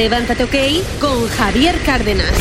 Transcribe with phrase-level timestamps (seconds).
[0.00, 0.54] Levántate OK
[0.98, 2.32] con Javier Cárdenas.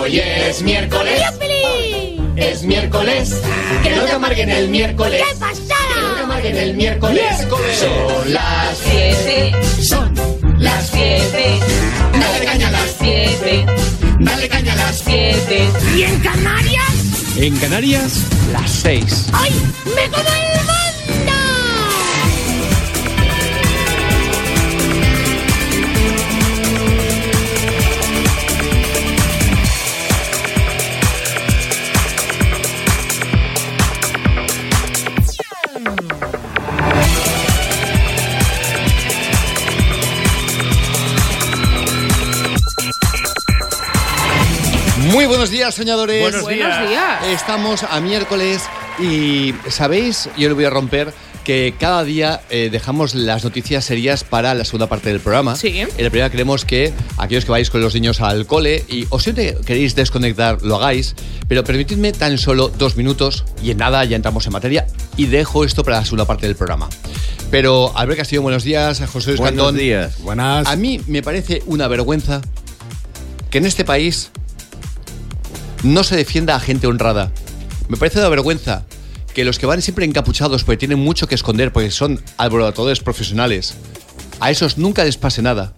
[0.00, 1.22] Hoy es miércoles.
[2.34, 3.40] Es miércoles.
[3.84, 5.22] Que no te amarguen el miércoles.
[5.22, 5.94] ¿Qué pasada?
[5.94, 7.46] Que no te amarguen el miércoles.
[7.78, 10.12] Son las siete, Son
[10.58, 11.60] las siete,
[12.10, 13.66] Dale caña a las siete,
[14.18, 15.70] Dale caña a las siete.
[15.96, 17.08] ¿Y en Canarias?
[17.36, 19.26] En Canarias, las 6.
[19.32, 19.52] ¡Ay!
[19.94, 20.47] ¡Me como
[45.12, 46.20] Muy buenos días, soñadores.
[46.20, 47.26] Buenos Buenos días.
[47.28, 48.62] Estamos a miércoles
[48.98, 50.28] y, ¿sabéis?
[50.36, 51.14] Yo le voy a romper
[51.44, 55.56] que cada día eh, dejamos las noticias serias para la segunda parte del programa.
[55.56, 55.78] Sí.
[55.80, 59.18] En la primera queremos que aquellos que vais con los niños al cole y o
[59.18, 61.14] siempre queréis desconectar, lo hagáis,
[61.48, 64.86] pero permitidme tan solo dos minutos y en nada ya entramos en materia
[65.16, 66.90] y dejo esto para la segunda parte del programa.
[67.50, 69.00] Pero Albert Castillo, buenos días.
[69.10, 69.76] José Luis Buenos Cantón.
[69.78, 70.18] días.
[70.20, 70.66] Buenas.
[70.68, 72.42] A mí me parece una vergüenza
[73.48, 74.30] que en este país
[75.82, 77.32] no se defienda a gente honrada.
[77.88, 78.84] Me parece una vergüenza
[79.34, 83.74] que los que van siempre encapuchados porque tienen mucho que esconder, porque son alborotadores profesionales,
[84.40, 85.74] a esos nunca les pase nada.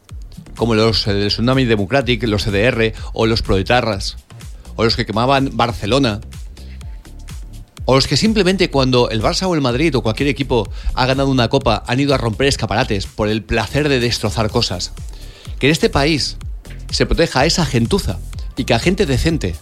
[0.57, 4.17] Como los eh, del Tsunami Democratic, los CDR o los proetarras,
[4.77, 6.21] o los que quemaban Barcelona.
[7.85, 11.29] O los que simplemente cuando el Barça o el Madrid o cualquier equipo ha ganado
[11.29, 14.93] una copa han ido a romper escaparates por el placer de destrozar cosas.
[15.59, 16.37] Que en este país
[16.91, 18.19] se proteja a esa gentuza
[18.57, 19.55] y que a gente decente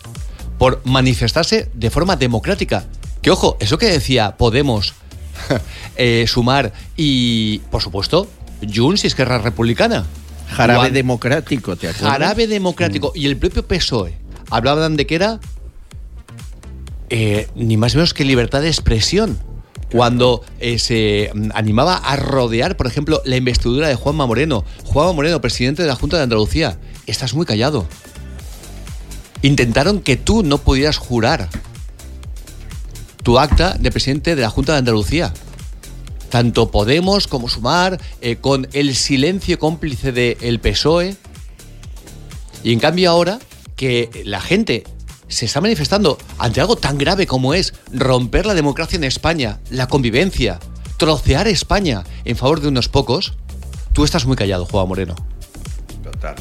[0.58, 2.84] por manifestarse de forma democrática.
[3.22, 4.94] Que ojo, eso que decía Podemos,
[5.96, 8.28] eh, Sumar y, por supuesto,
[8.74, 10.04] Junts y Esquerra Republicana.
[10.50, 12.12] Jarabe Juan- democrático, ¿te acuerdas?
[12.12, 13.12] Jarabe democrático.
[13.14, 14.14] Y el propio PSOE
[14.50, 15.40] hablaban de que era
[17.10, 19.38] eh, ni más ni menos que libertad de expresión.
[19.90, 24.64] Cuando eh, se mm, animaba a rodear, por ejemplo, la investidura de Juanma Moreno.
[24.84, 26.78] Juanma Moreno, presidente de la Junta de Andalucía.
[27.06, 27.86] Estás muy callado.
[29.42, 31.48] Intentaron que tú no pudieras jurar
[33.22, 35.32] tu acta de presidente de la Junta de Andalucía.
[36.30, 41.16] Tanto Podemos como Sumar, eh, con el silencio cómplice del PSOE.
[42.64, 43.38] Y en cambio ahora
[43.76, 44.84] que la gente
[45.28, 49.86] se está manifestando ante algo tan grave como es romper la democracia en España, la
[49.86, 50.58] convivencia,
[50.96, 53.34] trocear España en favor de unos pocos,
[53.92, 55.14] tú estás muy callado, Juan Moreno.
[56.02, 56.34] Total.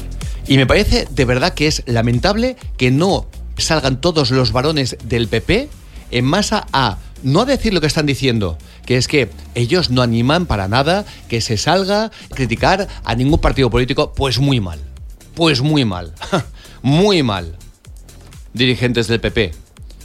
[0.48, 3.26] Y me parece de verdad que es lamentable que no
[3.58, 5.68] salgan todos los varones del PP
[6.10, 10.00] en masa a no a decir lo que están diciendo, que es que ellos no
[10.00, 14.78] animan para nada que se salga a criticar a ningún partido político, pues muy mal.
[15.34, 16.14] Pues muy mal.
[16.82, 17.56] muy mal.
[18.54, 19.52] Dirigentes del PP.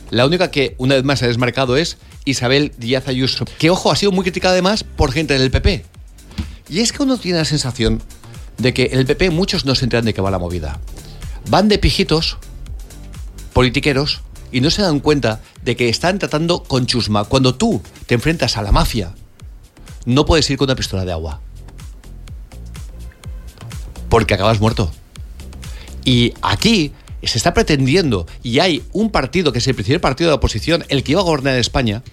[0.09, 3.91] La única que una vez más se ha desmarcado es Isabel Díaz Ayuso, que ojo,
[3.91, 5.85] ha sido muy criticada además por gente del PP.
[6.69, 8.01] Y es que uno tiene la sensación
[8.57, 10.79] de que el PP muchos no se enteran de qué va la movida.
[11.49, 12.37] Van de pijitos,
[13.53, 14.21] politiqueros,
[14.51, 17.25] y no se dan cuenta de que están tratando con chusma.
[17.25, 19.13] Cuando tú te enfrentas a la mafia,
[20.05, 21.41] no puedes ir con una pistola de agua.
[24.09, 24.91] Porque acabas muerto.
[26.05, 26.93] Y aquí
[27.23, 31.03] se está pretendiendo, y hay un partido que es el principal partido de oposición, el
[31.03, 32.03] que iba a gobernar España,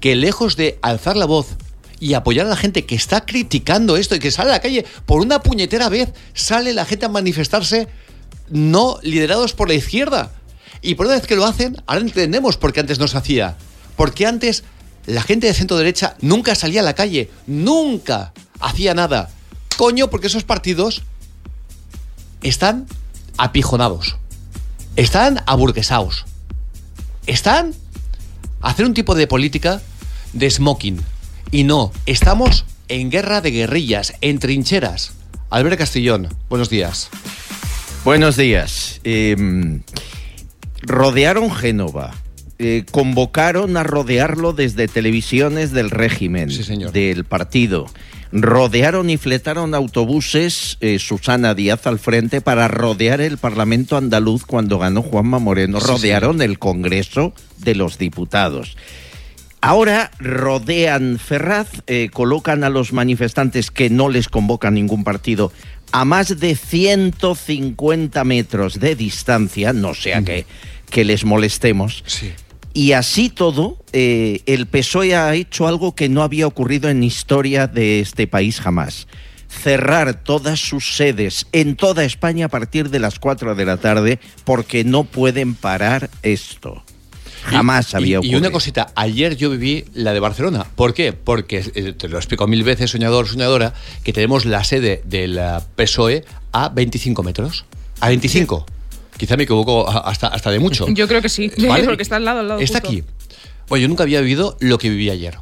[0.00, 1.56] que lejos de alzar la voz
[2.00, 4.86] y apoyar a la gente que está criticando esto y que sale a la calle
[5.06, 7.88] por una puñetera vez, sale la gente a manifestarse
[8.48, 10.32] no liderados por la izquierda.
[10.82, 13.56] Y por una vez que lo hacen, ahora entendemos por qué antes no se hacía.
[13.96, 14.64] Porque antes
[15.06, 19.30] la gente de centro derecha nunca salía a la calle, nunca hacía nada.
[19.76, 21.02] Coño, porque esos partidos
[22.42, 22.86] están
[23.36, 24.16] apijonados,
[24.96, 26.24] están aburguesados,
[27.26, 27.74] están
[28.62, 29.82] a hacer un tipo de política
[30.32, 31.00] de smoking.
[31.50, 35.12] Y no, estamos en guerra de guerrillas, en trincheras.
[35.50, 37.10] Albert Castellón, buenos días.
[38.04, 39.00] Buenos días.
[39.04, 39.80] Eh,
[40.82, 42.14] rodearon Génova.
[42.62, 46.92] Eh, convocaron a rodearlo desde televisiones del régimen, Sí, señor.
[46.92, 47.86] del partido.
[48.32, 54.78] Rodearon y fletaron autobuses, eh, Susana Díaz al frente, para rodear el Parlamento andaluz cuando
[54.78, 55.80] ganó Juanma Moreno.
[55.80, 58.76] Sí, rodearon el Congreso de los Diputados.
[59.60, 65.52] Ahora rodean Ferraz, eh, colocan a los manifestantes que no les convoca ningún partido
[65.92, 70.46] a más de 150 metros de distancia, no sea que,
[70.88, 72.32] que les molestemos, Sí.
[72.72, 77.66] Y así todo, eh, el PSOE ha hecho algo que no había ocurrido en historia
[77.66, 79.08] de este país jamás.
[79.48, 84.20] Cerrar todas sus sedes en toda España a partir de las 4 de la tarde
[84.44, 86.84] porque no pueden parar esto.
[87.44, 88.36] Jamás Y- había y, ocurrido.
[88.36, 90.66] Y una cosita, ayer yo viví la de Barcelona.
[90.74, 91.12] ¿Por qué?
[91.12, 95.58] Porque, eh, te lo explico mil veces, soñador, soñadora, que tenemos la sede del eh,
[95.76, 97.64] PSOE a 25 metros.
[98.00, 98.66] A 25.
[99.16, 100.86] Quizá me equivoco hasta, hasta de mucho.
[100.88, 101.84] Yo creo que sí, ¿Vale?
[101.84, 102.60] porque está al lado, al lado.
[102.60, 102.88] Está justo.
[102.88, 103.04] aquí.
[103.68, 105.38] Bueno, yo nunca había vivido lo que viví ayer.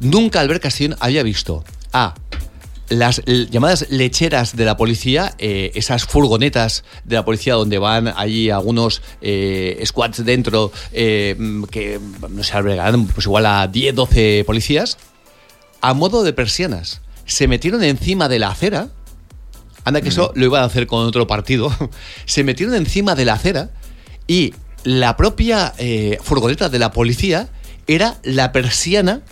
[0.00, 2.14] Nunca Albert Castellón había visto a
[2.88, 8.50] las llamadas lecheras de la policía, eh, esas furgonetas de la policía donde van allí
[8.50, 12.00] algunos eh, squads dentro eh, mm, que
[12.30, 14.98] no sé, albergarán pues igual a 10, 12 policías,
[15.80, 17.02] a modo de persianas.
[17.26, 18.88] Se metieron encima de la acera.
[19.84, 21.72] Anda, que eso lo iban a hacer con otro partido.
[22.26, 23.70] Se metieron encima de la acera
[24.26, 24.54] y
[24.84, 25.72] la propia
[26.20, 27.48] furgoneta de la policía
[27.86, 29.22] era la persiana,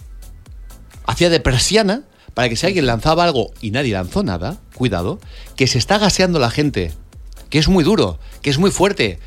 [1.06, 2.04] hacía de persiana
[2.36, 5.18] para que si alguien lanzaba algo y nadie lanzó nada, cuidado,
[5.56, 6.92] que se está gaseando la gente,
[7.48, 9.18] que es muy duro, que es muy fuerte.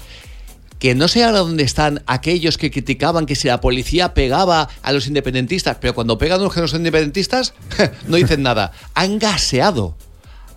[0.78, 4.92] Que no sé ahora dónde están aquellos que criticaban que si la policía pegaba a
[4.92, 7.56] los independentistas, pero cuando pegan a los que no son independentistas,
[8.08, 8.74] no dicen nada.
[8.94, 9.96] Han gaseado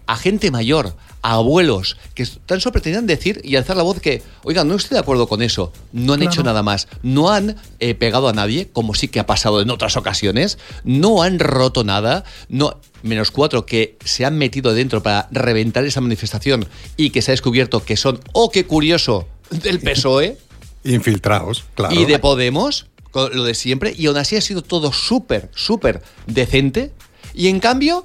[0.06, 4.23] a gente mayor, a abuelos, que tan solo pretendían decir y alzar la voz que,
[4.43, 5.73] oigan, no estoy de acuerdo con eso.
[5.93, 6.89] No han hecho nada más.
[7.03, 10.59] No han eh, pegado a nadie, como sí que ha pasado en otras ocasiones.
[10.85, 12.25] No han roto nada.
[12.49, 16.67] No, menos cuatro que se han metido dentro para reventar esa manifestación
[16.97, 20.39] y que se ha descubierto que son, oh, qué curioso, del PSOE
[20.85, 21.95] Infiltrados, claro.
[21.95, 26.03] y de Podemos, con lo de siempre, y aún así ha sido todo súper, súper
[26.27, 26.93] decente.
[27.35, 28.05] Y en cambio,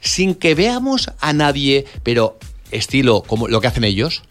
[0.00, 2.38] sin que veamos a nadie, pero
[2.72, 4.22] estilo como lo que hacen ellos,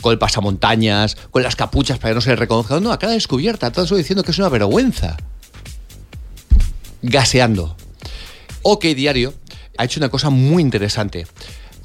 [0.00, 2.48] con el pasamontañas, con las capuchas para que no se les.
[2.80, 5.16] No, a cara descubierta, todo eso diciendo que es una vergüenza.
[7.02, 7.76] Gaseando.
[8.62, 9.34] OK Diario
[9.78, 11.26] ha hecho una cosa muy interesante.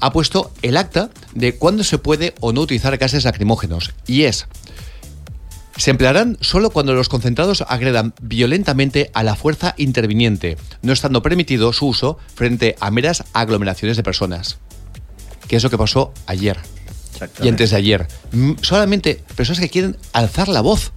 [0.00, 3.92] Ha puesto el acta de cuándo se puede o no utilizar gases lacrimógenos.
[4.06, 4.48] Y es,
[5.76, 11.72] se emplearán solo cuando los concentrados agredan violentamente a la fuerza interviniente, no estando permitido
[11.72, 14.58] su uso frente a meras aglomeraciones de personas.
[15.52, 16.56] Que es lo que pasó ayer
[17.42, 18.08] y antes de ayer.
[18.62, 20.92] Solamente personas que quieren alzar la voz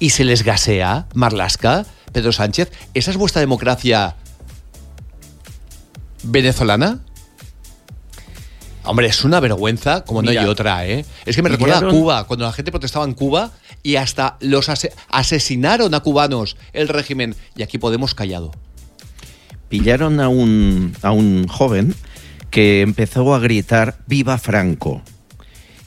[0.00, 2.72] y se les gasea, Marlasca, Pedro Sánchez.
[2.94, 4.16] ¿Esa es vuestra democracia
[6.24, 6.98] venezolana?
[8.82, 11.04] Hombre, es una vergüenza como no hay otra, ¿eh?
[11.24, 13.52] Es que me recuerda a Cuba, cuando la gente protestaba en Cuba
[13.84, 18.50] y hasta los ase- asesinaron a cubanos el régimen y aquí Podemos callado.
[19.68, 21.94] pillaron a un, a un joven
[22.54, 25.02] que empezó a gritar ¡Viva Franco!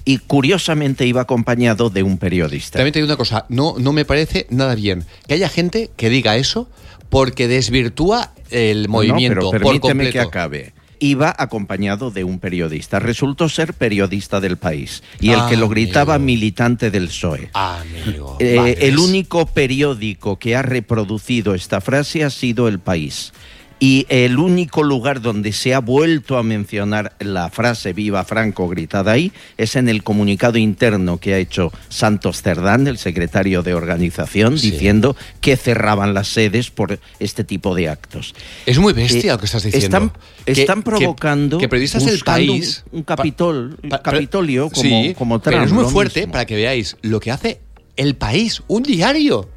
[0.03, 2.77] Y curiosamente iba acompañado de un periodista.
[2.79, 6.09] También te digo una cosa, no, no me parece nada bien que haya gente que
[6.09, 6.69] diga eso
[7.09, 10.11] porque desvirtúa el movimiento No, pero por permíteme completo.
[10.11, 10.73] que acabe.
[10.99, 12.99] Iba acompañado de un periodista.
[12.99, 15.03] Resultó ser periodista del país.
[15.21, 16.25] Y el Ah, que lo gritaba, amigo.
[16.25, 17.49] militante del PSOE.
[17.53, 23.31] Amigo, Eh, el único periódico que ha reproducido esta frase ha sido El País.
[23.79, 29.11] Y el único lugar donde se ha vuelto a mencionar la frase Viva Franco gritada
[29.11, 34.57] ahí es en el comunicado interno que ha hecho Santos Cerdán, el secretario de organización,
[34.57, 34.71] Sí.
[34.71, 38.33] diciendo que cerraban las sedes por este tipo de actos.
[38.65, 39.85] Es muy bestia Eh, lo que estás diciendo.
[39.85, 40.11] Están,
[40.45, 41.57] Que- están que- provocando.
[41.59, 42.83] que, periodistas del buscando un- país.
[42.91, 45.53] Un, capitol, pa- Capitolio como, sí, como Trump.
[45.55, 46.31] Pero es muy fuerte mismo.
[46.31, 47.61] para que veáis lo que hace
[47.95, 49.47] el país, un diario.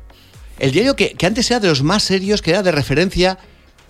[0.58, 3.38] El diario que, que antes era de los más serios, que era de referencia,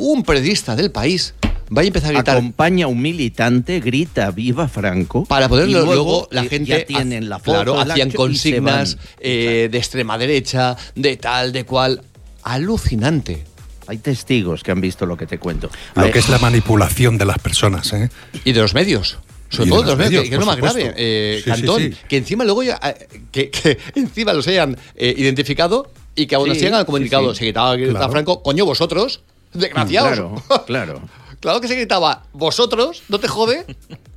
[0.01, 1.35] un periodista del país.
[1.73, 2.37] Vaya a empezar a gritar.
[2.37, 5.25] acompaña a un militante, grita viva Franco.
[5.25, 9.69] Para poderlo y luego, la eh, gente ya tienen la foto, claro, hacían consignas eh,
[9.71, 12.03] de extrema derecha, de tal, de cual.
[12.43, 13.45] Alucinante.
[13.87, 15.71] Hay testigos que han visto lo que te cuento.
[15.95, 18.09] Lo que es la manipulación de las personas, ¿eh?
[18.45, 19.19] Y de los medios.
[19.49, 20.79] Sobre Y todo de los medios, medios, que, que es lo más supuesto.
[20.79, 20.95] grave.
[20.97, 21.93] Eh, Sí, sí, Cantón, sí.
[22.09, 26.47] que encima luego ya, eh, que, que encima los hayan eh, identificado y que aún
[26.51, 27.31] Sí, así hagan el comunicado.
[27.31, 27.39] sí, sí.
[27.39, 28.13] Se gritaba, gritaba Claro.
[28.13, 30.43] Franco, coño, vosotros, desgraciados.
[30.47, 31.03] Claro, claro.
[31.41, 33.65] Claro que se gritaba, vosotros, no te jode.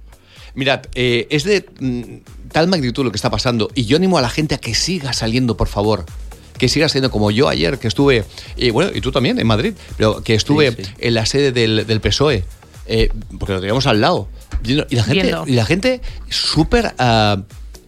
[0.56, 4.22] Mirad, eh, es de mm, tal magnitud lo que está pasando y yo animo a
[4.22, 6.06] la gente a que siga saliendo, por favor.
[6.58, 8.26] Que siga saliendo como yo ayer, que estuve,
[8.58, 10.92] y bueno, y tú también en Madrid, pero que estuve Sí, sí.
[11.00, 12.44] en la sede del, del PSOE,
[12.86, 13.10] eh,
[13.40, 14.28] porque lo teníamos al lado.
[14.64, 15.46] Y la gente, Viendo.
[15.48, 16.94] y la gente súper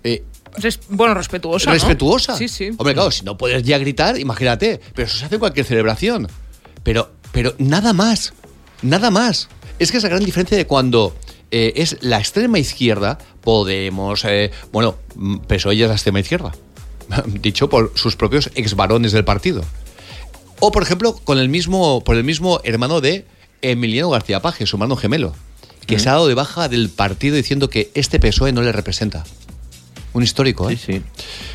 [0.04, 0.24] eh,
[0.58, 1.66] Res- bueno, respetuosa.
[1.70, 1.74] ¿no?
[1.74, 2.38] respetuosa.
[2.38, 2.70] Sí, sí.
[2.78, 4.80] Hombre, claro, si no puedes ya gritar, imagínate.
[4.96, 6.28] Pero eso se hace en cualquier celebración.
[6.84, 8.34] Pero, pero nada más.
[8.82, 9.50] Nada más.
[9.77, 11.13] Es que es la gran diferencia de cuando
[11.51, 16.54] eh, es la extrema izquierda, Podemos, eh, bueno, mm, PSOE ya es la extrema izquierda.
[17.27, 19.63] dicho por sus propios ex varones del partido.
[20.62, 23.27] O, por ejemplo, con el mismo, por el mismo hermano de
[23.62, 25.36] Emiliano García Paje, su hermano gemelo,
[25.86, 29.25] que se ha dado de baja del partido diciendo que este PSOE no le representa.
[30.13, 30.77] Un histórico, ¿eh?
[30.77, 31.01] Sí, sí.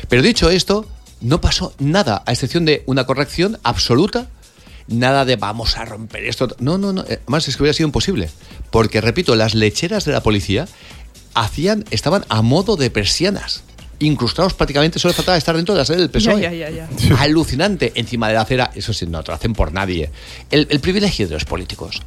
[0.07, 0.87] Pero dicho esto,
[1.21, 4.29] no pasó nada, a excepción de una corrección absoluta,
[4.87, 6.55] nada de vamos a romper esto.
[6.59, 7.01] No, no, no.
[7.01, 8.29] Además, es que hubiera sido imposible.
[8.69, 10.67] Porque, repito, las lecheras de la policía
[11.33, 13.63] hacían, estaban a modo de persianas.
[13.99, 16.41] Incrustados prácticamente, solo faltaba estar dentro de la sede del PSOE.
[16.41, 17.21] Ya, ya, ya, ya.
[17.21, 17.91] Alucinante.
[17.95, 20.09] Encima de la acera, eso sí, no te lo hacen por nadie.
[20.49, 22.01] El, el privilegio de los políticos.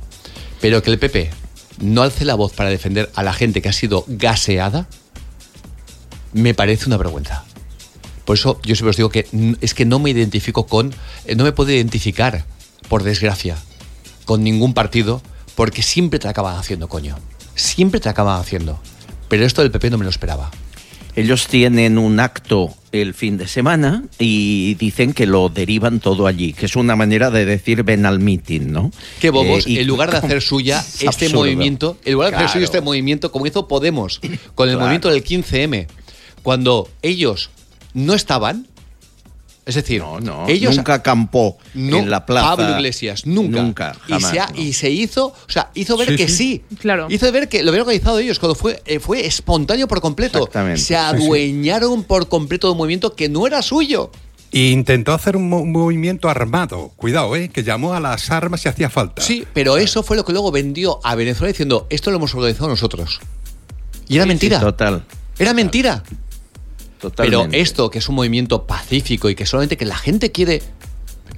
[0.60, 1.30] Pero que el PP
[1.80, 4.88] no alce la voz para defender a la gente que ha sido gaseada,
[6.32, 7.44] me parece una vergüenza.
[8.24, 9.26] Por eso yo siempre os digo que
[9.60, 10.94] es que no me identifico con,
[11.26, 12.44] eh, no me puedo identificar,
[12.88, 13.56] por desgracia,
[14.24, 15.22] con ningún partido,
[15.54, 17.16] porque siempre te acaban haciendo, coño.
[17.54, 18.80] Siempre te acaban haciendo.
[19.28, 20.50] Pero esto del PP no me lo esperaba.
[21.16, 26.52] Ellos tienen un acto el fin de semana y dicen que lo derivan todo allí,
[26.52, 28.90] que es una manera de decir ven al meeting, ¿no?
[29.20, 31.36] Qué bobos, Eh, y- en lugar de hacer suya Es este absurdo.
[31.42, 34.18] movimiento, en lugar de hacer suyo este movimiento, como hizo Podemos
[34.56, 34.80] con el Claro.
[34.80, 35.86] movimiento del 15M,
[36.42, 37.50] cuando ellos
[37.92, 38.66] no estaban,
[39.66, 42.56] es decir, No, no, ellos nunca acampó no, en la plaza.
[42.56, 43.62] Pablo Iglesias, nunca.
[43.62, 44.60] Nunca, y, jamás, se ha- no.
[44.60, 46.62] y se hizo, o sea, hizo ver Sí, que sí.
[46.70, 46.76] sí.
[46.78, 47.06] Claro.
[47.10, 50.38] Hizo ver que lo habían organizado ellos cuando fue, eh, fue espontáneo por completo.
[50.38, 50.80] Exactamente.
[50.80, 54.10] Se adueñaron por completo de un movimiento que no era suyo.
[54.50, 56.92] Y intentó hacer un, mo- un movimiento armado.
[56.94, 57.48] Cuidado, ¿eh?
[57.48, 59.20] Que llamó a las armas si hacía falta.
[59.22, 62.68] Sí, pero eso fue lo que luego vendió a Venezuela diciendo, esto lo hemos organizado
[62.68, 63.18] nosotros.
[64.06, 64.60] Y era mentira.
[64.60, 65.02] Total.
[65.38, 66.04] Era mentira.
[67.10, 70.62] Pero esto, que es un movimiento pacífico y que solamente que la gente quiere.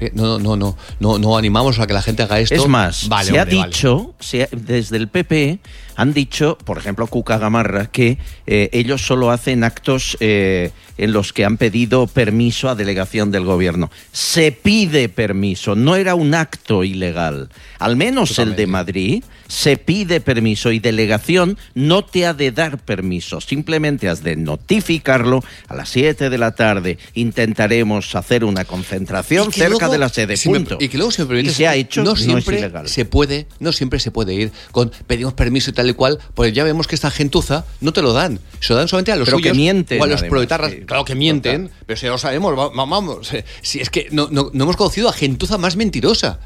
[0.01, 2.55] Eh, No, no, no, no, no animamos a que la gente haga esto.
[2.55, 3.73] Es más, Vale, se hombre, ha vale.
[3.73, 5.59] dicho, se ha- desde el PP
[5.97, 11.33] han dicho, por ejemplo, Cuca Gamarra, que eh, ellos solo hacen actos eh, en los
[11.33, 13.91] que han pedido permiso a delegación del gobierno.
[14.13, 17.49] Se pide permiso, no era un acto ilegal.
[17.79, 18.67] Al menos el de.
[18.67, 24.35] Madrid se pide permiso y delegación no te ha de dar permiso, simplemente has de
[24.37, 26.99] notificarlo a las 7 de la tarde.
[27.15, 30.37] Intentaremos hacer una concentración cerca luego, de la sede.
[30.37, 30.79] si me- punto.
[30.81, 32.89] y que luego, me Y se ha hecho, no no, siempre es ilegal.
[32.89, 36.53] se puede, no siempre se puede ir con pedimos permiso y tal y cual, pues
[36.53, 38.41] ya vemos que esta gentuza no te lo dan.
[38.61, 40.73] Se lo dan solamente a los Pero que mienten, o a los además, proletarras.
[40.73, 40.81] sí.
[40.87, 43.31] claro que mienten, pero si ya lo sabemos, va- va- vamos.
[43.63, 46.39] Si es que no, no- no hemos conocido a gentuza más mentirosa.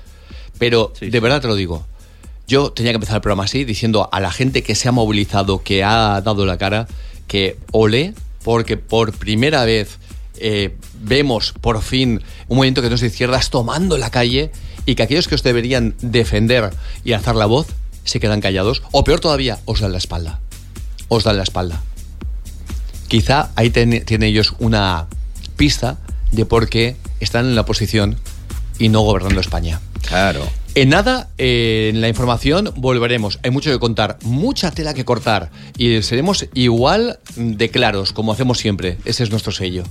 [0.59, 1.87] Pero Sí, de verdad te lo digo.
[2.47, 5.62] Yo tenía que empezar el programa así, diciendo a la gente que se ha movilizado,
[5.62, 6.88] que ha dado la cara,
[7.28, 9.99] que ole, porque por primera vez
[10.38, 14.50] eh, vemos por fin un movimiento que no es de izquierdas tomando la calle
[14.87, 16.70] y que aquellos que os deberían defender
[17.04, 17.68] y alzar la voz
[18.04, 20.40] se quedan callados, o peor todavía, os dan la espalda.
[21.09, 21.80] Os dan la espalda.
[23.09, 25.07] Quizá ahí ten- tienen ellos una
[25.57, 25.99] pista
[26.33, 28.16] de por qué están en la oposición
[28.78, 29.80] y no gobernando España.
[30.07, 30.47] Claro.
[30.76, 33.40] En nada, eh, en la información volveremos.
[33.42, 38.59] Hay mucho que contar, mucha tela que cortar y seremos igual de claros, como hacemos
[38.59, 38.97] siempre.
[39.04, 39.83] Ese es nuestro sello.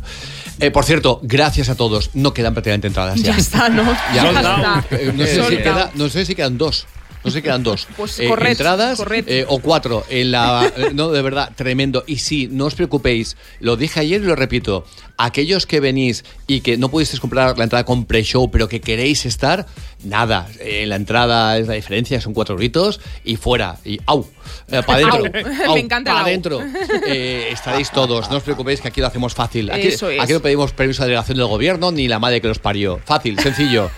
[0.62, 2.12] Eh, por cierto, gracias a todos.
[2.14, 3.34] No quedan prácticamente entradas ya.
[3.34, 3.84] Ya está, ¿no?
[4.16, 4.86] Ya, está.
[4.92, 5.94] eh, no sé si Sold queda- out.
[5.96, 6.88] no sé si quedan dos.
[7.24, 7.88] No sé quedan dos.
[7.98, 10.06] Pues Eh, entradas eh, o cuatro.
[10.10, 12.04] En la, eh, no, de verdad, tremendo.
[12.08, 13.36] Y sí, no os preocupéis.
[13.60, 14.86] Lo dije ayer y lo repito.
[15.18, 19.26] Aquellos que venís y que no pudisteis comprar la entrada con pre-show, pero que queréis
[19.26, 19.66] estar,
[20.04, 20.48] nada.
[20.62, 23.78] Eh, la entrada es la diferencia, son cuatro gritos y fuera.
[23.84, 24.26] Y ¡au!
[24.70, 25.24] para adentro.
[25.74, 26.62] Me encanta Para adentro.
[27.06, 28.30] Estaréis todos.
[28.30, 29.70] No os preocupéis que aquí lo hacemos fácil.
[29.72, 30.22] Aquí, Eso es.
[30.22, 33.00] aquí no pedimos permiso de delegación del gobierno ni la madre que los parió.
[33.04, 33.90] Fácil, sencillo.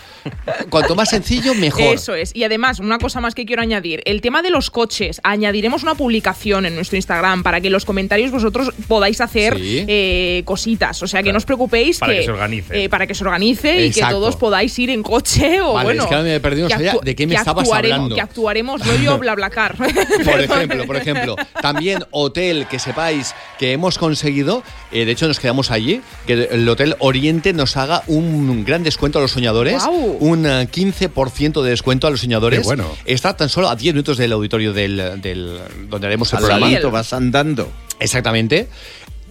[0.70, 1.82] Cuanto más sencillo, mejor.
[1.96, 2.32] Eso es.
[2.36, 4.02] Y además, una cosa más que quiero añadir.
[4.06, 5.20] El tema de los coches.
[5.24, 9.86] Añadiremos una publicación en nuestro Instagram para que en los comentarios vosotros podáis hacer Sí.
[9.88, 11.02] eh, cositas.
[11.04, 12.84] O sea, que no os preocupéis Para que se organice.
[12.84, 16.04] eh, para que se organice y que todos podáis ir en coche o Vale, bueno.
[16.04, 18.16] es que ahora me he perdido, no sabía de qué me que estabas actuaremos- hablando.
[18.16, 19.76] Que actuaremos rollo BlaBlaCar.
[19.76, 21.36] Por ejemplo, por ejemplo.
[21.62, 26.68] También hotel, que sepáis que hemos conseguido, eh, de hecho nos quedamos allí, que el
[26.68, 30.11] Hotel Oriente nos haga un gran descuento a los soñadores, Guau.
[30.20, 32.60] Un eh, 15% de descuento a los soñadores.
[32.60, 32.86] Qué bueno.
[33.06, 36.68] Está tan solo a 10 minutos del auditorio del, del- donde haremos el programa.
[36.92, 37.72] vas andando.
[38.00, 38.68] Exactamente.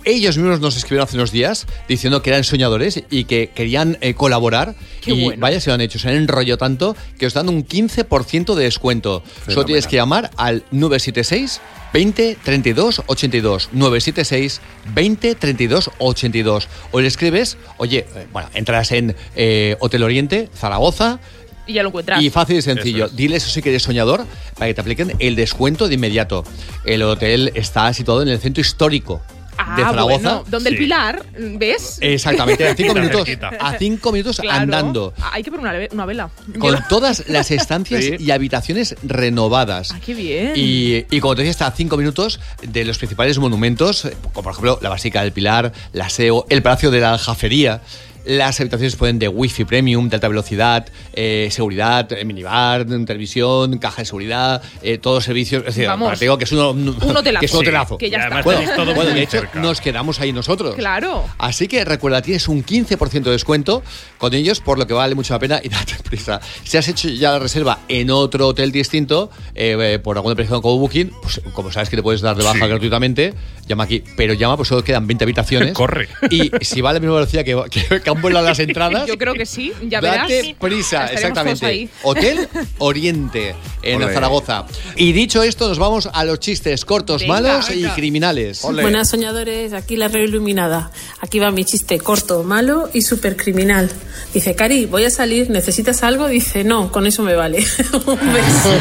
[0.04, 4.14] Ellos mismos nos escribieron hace unos días diciendo que eran soñadores y que querían eh,
[4.14, 4.75] colaborar.
[5.02, 5.40] Qué y bueno.
[5.40, 8.64] vaya, se lo han hecho, se han enrollado tanto que os dan un 15% de
[8.64, 9.23] descuento.
[9.47, 11.61] Solo tienes que llamar al 976
[11.92, 13.69] 20 32 82.
[13.73, 14.61] 976
[14.95, 16.69] 20 32 82.
[16.92, 21.21] O le escribes, oye, eh, bueno, entras en eh, Hotel Oriente, Zaragoza.
[21.66, 22.23] y ya lo encuentras.
[22.23, 23.04] Y fácil y sencillo.
[23.04, 23.16] Eso es.
[23.16, 26.45] Dile eso sí que eres soñador para que te apliquen el descuento de inmediato.
[26.85, 29.21] El hotel está situado en el centro histórico.
[29.66, 30.18] Ah, de Zaragoza.
[30.34, 30.76] bueno, donde el.
[30.78, 31.24] Pilar,
[31.58, 31.98] ¿ves?
[32.00, 33.24] Exactamente, a cinco minutos.
[33.26, 33.48] cerquita.
[33.60, 34.60] A cinco minutos Claro.
[34.62, 35.14] andando.
[35.20, 36.30] Ah, Hay que poner una, ve- una vela.
[36.58, 38.16] Con todas las estancias Sí.
[38.18, 39.90] y habitaciones renovadas.
[39.92, 40.52] Ah, qué bien.
[40.56, 44.52] Y, y como te decía, está a cinco minutos de los principales monumentos, como por
[44.52, 47.80] ejemplo la Basílica del Pilar, la SEO, el Palacio de la Aljafería.
[48.24, 54.02] Las habitaciones pueden de wifi premium, de alta velocidad, eh, seguridad, eh, minibar, televisión, caja
[54.02, 55.60] de seguridad, eh, todos los servicios.
[55.62, 56.18] Es decir, Vamos.
[56.20, 57.40] digo que es, uno, Un hotelazo.
[57.40, 57.98] que es un Sí, hotelazo.
[57.98, 58.26] que ya Y está.
[58.26, 59.60] además Bueno, tenéis todo bueno, muy de hecho, cerca.
[59.60, 60.74] nos quedamos ahí nosotros.
[60.76, 61.24] Claro.
[61.38, 63.82] Así que recuerda, tienes un 15% de descuento
[64.18, 66.40] con ellos, por lo que vale mucho la pena y date prisa.
[66.64, 70.60] Si has hecho ya la reserva en otro hotel distinto, eh, eh, por alguna presión
[70.60, 72.68] como Booking, pues como sabes que te puedes dar de baja Sí.
[72.68, 73.32] gratuitamente,
[73.66, 74.02] llama aquí.
[74.16, 75.72] Pero llama, pues solo quedan 20 habitaciones.
[75.74, 76.08] Corre.
[76.30, 79.06] Y si va a la misma velocidad que, que, que han vuelto las entradas.
[79.06, 80.56] Yo creo que sí, ya Date verás.
[80.58, 81.60] prisa, Estaremos exactamente.
[81.60, 81.88] todos ahí.
[82.02, 82.48] Hotel
[82.78, 84.12] Oriente en Ole.
[84.14, 84.64] Zaragoza.
[84.96, 87.88] Y dicho esto, nos vamos a los chistes cortos, Venga, malos venga.
[87.88, 88.62] y criminales.
[88.62, 90.90] Buenas soñadores, aquí la Red Iluminada.
[91.20, 93.90] Aquí va mi chiste corto, malo y súper criminal.
[94.34, 96.28] Dice, Cari, voy a salir, ¿necesitas algo?
[96.28, 97.58] Dice, no, con eso me vale.
[97.92, 98.80] Un beso.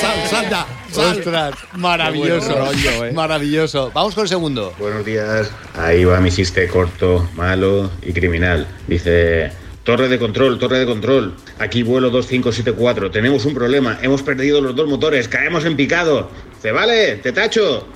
[0.00, 1.18] Sal, sal ya, sal.
[1.18, 3.12] Ostras, maravilloso, rollo, eh.
[3.12, 3.90] maravilloso.
[3.92, 4.72] Vamos con el segundo.
[4.78, 8.66] Buenos días, ahí va mi chiste corto, malo y criminal.
[8.86, 14.60] Dice, torre de control, torre de control, aquí vuelo 2574, tenemos un problema, hemos perdido
[14.60, 16.30] los dos motores, caemos en picado.
[16.54, 17.86] Dice, vale, te tacho.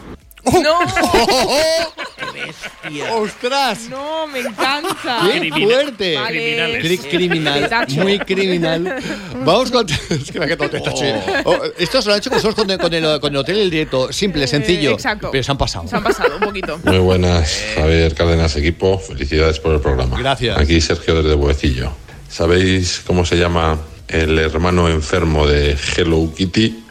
[0.45, 0.79] ¡No!
[3.21, 3.89] ¡Ostras!
[3.91, 4.27] ¡No!
[4.27, 5.21] ¡Me encanta!
[5.33, 6.15] ¡Qué Criminal- fuerte!
[6.17, 6.39] Vale.
[6.39, 6.85] Criminales.
[6.85, 8.95] Cri- criminal, muy criminal.
[9.45, 9.87] Vamos con.
[10.11, 11.05] Es que me ha quedado te tacho.
[11.45, 13.59] Oh, esto se lo han hecho con nosotros con el, con el, con el hotel
[13.59, 14.13] el directo.
[14.13, 14.91] Simple, sencillo.
[14.91, 15.31] Eh, exacto.
[15.31, 15.87] Pero se han pasado.
[15.89, 16.79] Se han pasado un poquito.
[16.85, 18.99] Muy buenas, Javier Cárdenas, equipo.
[18.99, 20.19] Felicidades por el programa.
[20.19, 20.59] Gracias.
[20.59, 21.93] Aquí Sergio desde Buecillo.
[22.31, 23.79] ¿Sabéis cómo se llama
[24.09, 26.85] el hermano enfermo de Hello Kitty?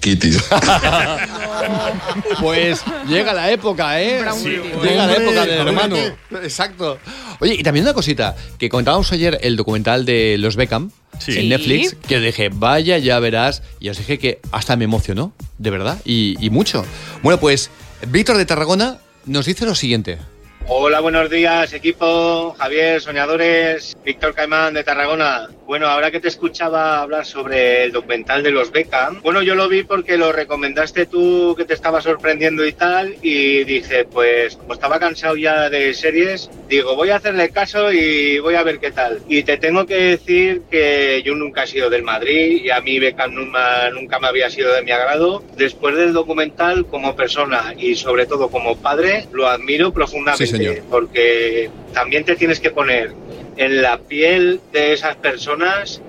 [0.00, 0.42] Bronquitis.
[2.40, 4.24] Pues llega la época, ¿eh?
[4.34, 4.58] Sí.
[4.82, 5.96] Llega la época del hermano.
[6.42, 6.98] Exacto.
[7.38, 11.38] Oye, y también una cosita, que comentábamos ayer el documental de los Beckham Sí.
[11.38, 11.48] en.
[11.50, 15.98] Netflix, que dije, vaya, ya verás, y os dije que hasta me emocionó, de verdad,
[16.04, 16.84] y, y mucho.
[17.22, 17.70] Bueno, pues
[18.08, 20.18] Víctor de Tarragona nos dice lo siguiente.
[20.66, 22.54] Hola, buenos días, equipo.
[22.58, 25.48] Javier, soñadores, Víctor Caimán de Tarragona.
[25.70, 29.68] Bueno, ahora que te escuchaba hablar sobre el documental de los Beckham, bueno, yo lo
[29.68, 34.72] vi porque lo recomendaste tú, que te estaba sorprendiendo y tal, y dije, pues como
[34.72, 38.90] estaba cansado ya de series, digo, voy a hacerle caso y voy a ver qué
[38.90, 39.20] tal.
[39.28, 42.98] Y te tengo que decir que yo nunca he sido del Madrid y a mí
[42.98, 45.44] Beckham nunca, nunca me había sido de mi agrado.
[45.56, 51.70] Después del documental, como persona y sobre todo como padre, lo admiro profundamente Sí, porque
[51.94, 53.12] también te tienes que poner
[53.56, 56.02] en la piel de esas personas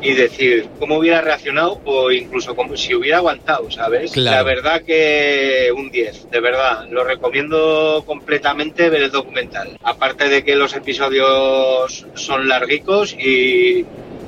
[0.00, 4.12] y decir cómo hubiera reaccionado o incluso como si hubiera aguantado, ¿sabes?
[4.12, 4.36] Claro.
[4.36, 6.88] La verdad que un 10, de verdad.
[6.90, 9.78] Lo recomiendo completamente ver el documental.
[9.82, 13.84] Aparte de que los episodios son larguicos y,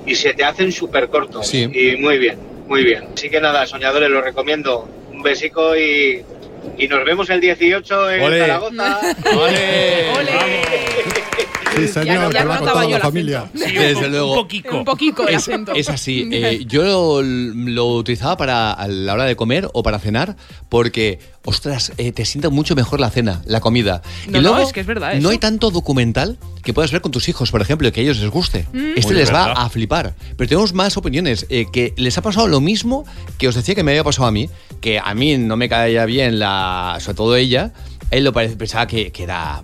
[0.07, 1.49] y se te hacen súper cortos.
[1.49, 1.69] Sí.
[1.73, 3.09] Y muy bien, muy bien.
[3.15, 4.89] Así que nada, soñadores, lo recomiendo.
[5.11, 6.25] Un besico y,
[6.79, 8.41] y nos vemos el 18 en Ole.
[8.41, 9.01] Zaragoza.
[9.37, 10.63] ¡Ole!
[11.77, 13.51] Sí, Ya señor, no- ya que no con toda la familia.
[13.53, 14.31] Sí, Desde un, luego.
[14.33, 14.77] Un poquito.
[14.77, 15.73] Un poquito el Es, acento.
[15.75, 16.29] es así.
[16.33, 20.37] eh, yo lo, lo utilizaba para a la hora de comer o para cenar
[20.69, 24.03] porque, ostras, eh, te sienta mucho mejor la cena, la comida.
[24.29, 27.01] No, y no, luego, es que es verdad No hay tanto documental que puedas ver
[27.01, 28.67] con tus hijos, por ejemplo, y que a ellos les guste.
[28.73, 28.93] Mm.
[28.97, 30.15] Este Muy les va a flipar.
[30.37, 31.47] Pero tenemos más opiniones.
[31.51, 33.05] eh, que les ha pasado lo mismo
[33.39, 34.49] que os decía que me había pasado a mí,
[34.81, 37.73] que a mí no me caía bien, la, sobre todo ella.
[38.11, 39.63] Él lo parece, pensaba que, que era,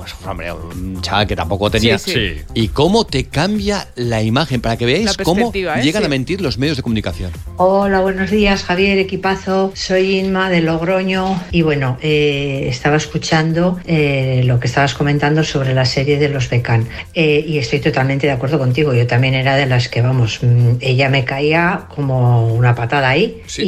[0.00, 1.98] pues, hombre, un chaval que tampoco tenía.
[1.98, 2.32] Sí, Sí.
[2.54, 5.80] Y cómo te cambia la imagen, para que veáis cómo ¿eh?
[5.82, 6.06] llegan Sí.
[6.06, 7.30] a mentir los medios de comunicación.
[7.56, 9.72] Hola, buenos días, Javier, equipazo.
[9.74, 15.74] Soy Inma de Logroño y bueno, eh, estaba escuchando eh, lo que estabas comentando sobre
[15.74, 18.94] la serie de los Becán eh, y estoy totalmente de acuerdo contigo.
[18.94, 23.42] Yo también era de las que, vamos, mm, ella me caía como una patada ahí
[23.46, 23.62] Sí.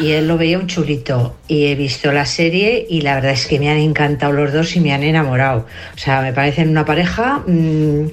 [0.00, 1.36] y, y él lo veía un chulito.
[1.48, 4.74] Y he visto la serie y la verdad es que me han encantado los dos
[4.74, 5.66] y me han enamorado.
[5.94, 8.10] O sea, me parecen una pareja mm,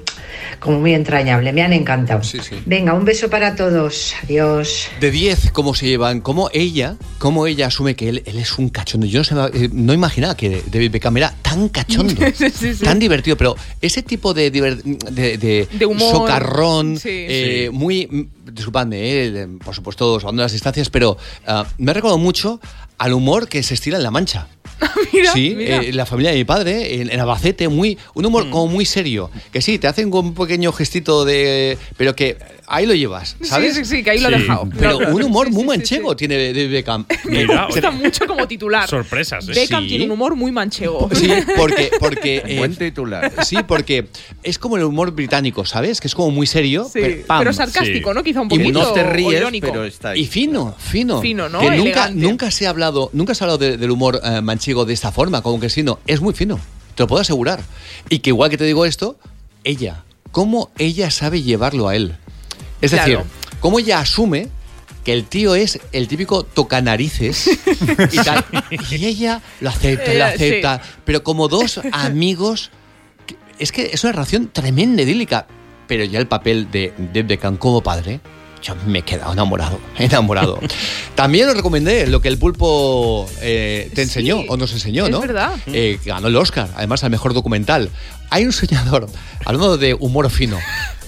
[0.59, 2.23] como muy entrañable, me han encantado.
[2.23, 2.55] Sí, sí.
[2.65, 4.13] Venga, un beso para todos.
[4.23, 4.87] Adiós.
[4.99, 8.69] De 10, cómo se llevan, cómo ella, cómo ella asume que él, él es un
[8.69, 9.05] cachondo.
[9.05, 13.37] Yo no, se eh, no imaginaba que David Beckham era tan cachondo, Sí, tan divertido,
[13.37, 16.11] pero ese tipo de, de, de, De humor.
[16.11, 21.93] socarrón, eh, muy, mm, disculpadme, eh, por supuesto, salvando las distancias, pero ah, me ha
[21.93, 22.59] recordado mucho
[22.97, 24.47] al humor que se estila en La Mancha.
[25.33, 28.85] sí, eh, la familia de mi padre, en, en Albacete, muy, un humor como muy
[28.85, 29.29] serio.
[29.51, 31.77] Que sí, te hacen con un pequeño gestito de.
[31.97, 33.75] Pero que ahí lo llevas, ¿sabes?
[33.75, 34.67] Sí, sí, sí, que ahí lo he dejado.
[34.77, 37.05] Pero un humor sí, muy sí, sí, manchego tiene Beckham.
[37.25, 38.89] Me gusta mucho como titular.
[38.89, 39.51] Sorpresas, ¿eh?
[39.53, 39.89] Beckham Sí.
[39.89, 41.09] tiene un humor muy manchego.
[41.13, 41.91] Sí, porque.
[41.99, 43.31] porque eh, Buen titular.
[43.45, 44.07] Sí, porque
[44.43, 45.99] es como el humor británico, ¿sabes?
[46.01, 46.85] Que es como muy serio.
[46.91, 47.39] Sí, pero, pam.
[47.39, 48.23] pero sarcástico, ¿no?
[48.23, 48.79] Quizá un Y poquito.
[48.79, 49.67] no te ríes, irónico.
[49.67, 50.21] pero está ahí.
[50.21, 51.21] Y fino, fino.
[51.21, 51.59] Fino, ¿no?
[51.59, 52.19] Que nunca, Elegante.
[52.21, 54.52] nunca se ha hablado, nunca se ha hablado de- del humor eh, manchego
[54.85, 55.99] de esta forma, como que sí, no.
[56.07, 56.59] Es muy fino,
[56.95, 57.61] te lo puedo asegurar.
[58.09, 59.17] Y que igual que te digo esto,
[59.63, 62.15] ella, cómo ella sabe llevarlo a él.
[62.81, 63.19] Es Claro.
[63.19, 63.25] decir,
[63.59, 64.49] cómo ella asume
[65.03, 67.47] que el tío es el típico tocanarices
[68.11, 68.45] y tal.
[68.89, 70.81] Y ella lo acepta, lo Eh, acepta.
[71.05, 72.71] Pero como dos amigos.
[73.59, 75.45] Es que es una relación tremenda, idílica.
[75.87, 78.19] Pero ya el papel de Deb Beckham como padre.
[78.63, 80.59] Yo me he quedado enamorado, enamorado.
[81.15, 85.19] También os recomendé lo que el pulpo eh, te enseñó o nos enseñó, es ¿no?
[85.19, 85.53] verdad.
[85.67, 87.89] Eh, ganó el Oscar, además al mejor documental.
[88.29, 89.07] Hay un soñador,
[89.45, 90.57] hablando de humor fino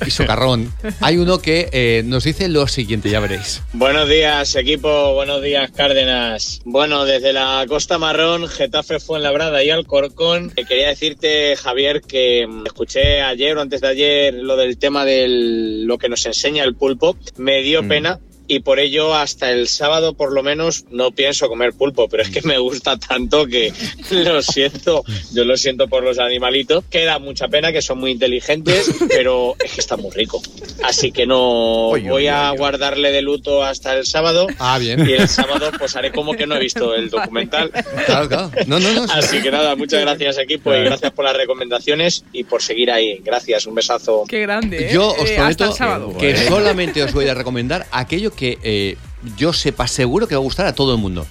[0.05, 3.61] y socarrón, hay uno que eh, nos dice lo siguiente, ya veréis.
[3.73, 5.13] Buenos días, equipo.
[5.13, 6.61] Buenos días, Cárdenas.
[6.65, 12.65] Bueno, desde la Costa Marrón, Getafe Fuenlabrada y Alcorcón, eh, quería decirte, Javier, que mm,
[12.65, 16.75] escuché ayer o antes de ayer lo del tema de lo que nos enseña el
[16.75, 17.17] pulpo.
[17.37, 17.87] Me dio Mm.
[17.87, 18.19] pena.
[18.47, 22.29] Y por ello, hasta el sábado, por lo menos, no pienso comer pulpo, pero es
[22.29, 23.73] que me gusta tanto que
[24.11, 25.03] lo siento.
[25.33, 26.83] Yo lo siento por los animalitos.
[26.89, 30.41] Queda mucha pena, que son muy inteligentes, pero es que está muy rico.
[30.83, 32.57] Así que no Oy, oy, voy a oy, oy.
[32.59, 34.47] guardarle de luto hasta el sábado.
[34.59, 35.07] Ah, bien.
[35.07, 37.71] Y el sábado pues haré como que no he visto el documental.
[38.05, 38.51] Claro, claro.
[38.67, 39.03] No, no, no.
[39.11, 43.19] Así que nada, muchas gracias equipo y gracias por las recomendaciones y por seguir ahí.
[43.23, 44.23] Gracias, un besazo.
[44.27, 44.87] Qué grande.
[44.87, 44.93] ¿eh?
[44.93, 46.17] Yo os Eh, hasta prometo el sábado.
[46.17, 48.97] que solamente os voy a recomendar aquello que eh,
[49.37, 51.25] yo sepa seguro que va a gustar a todo el mundo.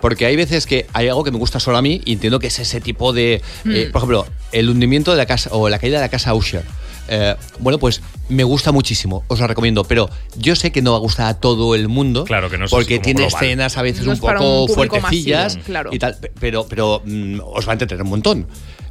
[0.00, 2.48] Porque hay veces que hay algo que me gusta solo a mí y entiendo que
[2.48, 3.34] es ese tipo de.
[3.34, 3.40] eh,
[3.88, 3.92] Mm.
[3.92, 6.64] por ejemplo, el hundimiento de la casa o la caída de la casa Usher.
[7.08, 10.96] Eh, bueno, pues me gusta muchísimo, os lo recomiendo, pero yo sé que no va
[10.98, 12.24] a gustar a todo el mundo.
[12.24, 13.44] Claro que no Porque tiene global.
[13.44, 15.90] escenas a veces No un poco un fuertecillas masivo, claro.
[15.92, 18.46] y tal, pe- pero, pero mm, os va a entretener un montón.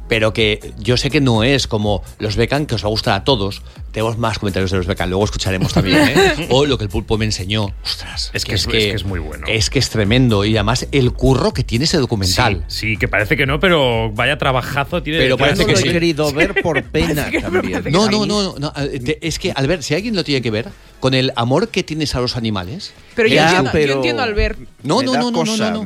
[0.08, 3.14] Pero que yo sé que no es como los Beckham, que os va a gustar
[3.14, 3.62] a todos.
[3.92, 5.98] Tenemos más comentarios de los Beckham, luego escucharemos también.
[5.98, 6.46] ¿eh?
[6.50, 7.72] o lo que el pulpo me enseñó.
[7.84, 9.46] Ostras, Es que es- es que es muy bueno.
[9.46, 10.44] Es que es tremendo.
[10.44, 12.64] Y además el curro que tiene ese documental.
[12.68, 15.18] Sí, sí, que parece que no, pero vaya trabajazo tiene.
[15.18, 15.88] Pero parece que lo sí.
[15.88, 17.82] he querido ver por pena también.
[17.92, 18.72] No, no, no, no,
[19.20, 22.20] Es que, Albert, si alguien lo tiene que ver, con el amor que tienes a
[22.20, 22.94] los animales.
[23.14, 24.56] Pero yo Ya, entiendo, yo pero- entiendo al ver.
[24.84, 25.84] No, no, no, no, no, cosa, no,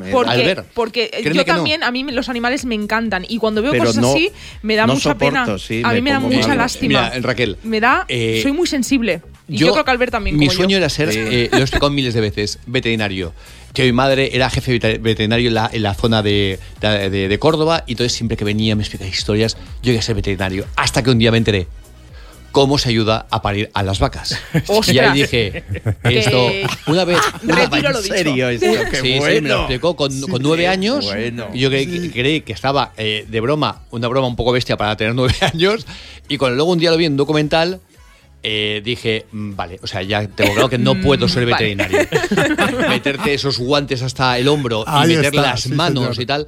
[0.74, 1.44] Porque, Albert, yo no.
[1.44, 3.24] también, a mí los animales me encantan.
[3.28, 4.30] Y cuando veo Pero cosas no- así,
[4.62, 5.58] me da no mucha soporto, pena.
[5.58, 7.10] sí, a mí me da mucha lástima.
[7.10, 7.56] Mira, Raquel.
[7.64, 7.95] me da.
[8.08, 9.22] Eh, soy muy sensible.
[9.48, 10.36] Y yo, creo que Albert también.
[10.36, 10.78] Mi como sueño yo.
[10.78, 13.32] era ser, eh, lo he explicado miles de veces, veterinario.
[13.72, 17.28] Que mi madre era jefe vete- veterinario en la, en la zona de, de- de-
[17.28, 20.66] de Córdoba y entonces siempre que venía me explicaba historias, yo quería ser veterinario.
[20.76, 21.66] Hasta que un día me enteré
[22.56, 24.34] cómo se ayuda a parir a las vacas.
[24.66, 24.88] Ostras.
[24.94, 25.62] Y ahí dije,
[26.04, 26.50] esto,
[26.86, 27.18] una vez...
[27.42, 28.14] Retiro lo ¿En dicho.
[28.14, 28.48] serio?
[28.48, 29.42] Esto, qué Sí, sí, bueno.
[29.42, 31.04] me lo explicó con, con nueve qué años.
[31.04, 31.48] bueno.
[31.52, 34.78] Y yo creí, que- creí que estaba eh, de broma, una broma un poco bestia
[34.78, 35.84] para tener nueve años.
[36.28, 37.78] Y cuando luego un día lo vi en un documental,
[38.42, 41.74] eh, dije, mm, vale, o sea, ya tengo claro que no puedo ser vale.
[41.74, 42.08] veterinario.
[42.88, 46.22] Meterte esos guantes hasta el hombro y Ahí meter está, las sí, manos señor.
[46.22, 46.46] y tal.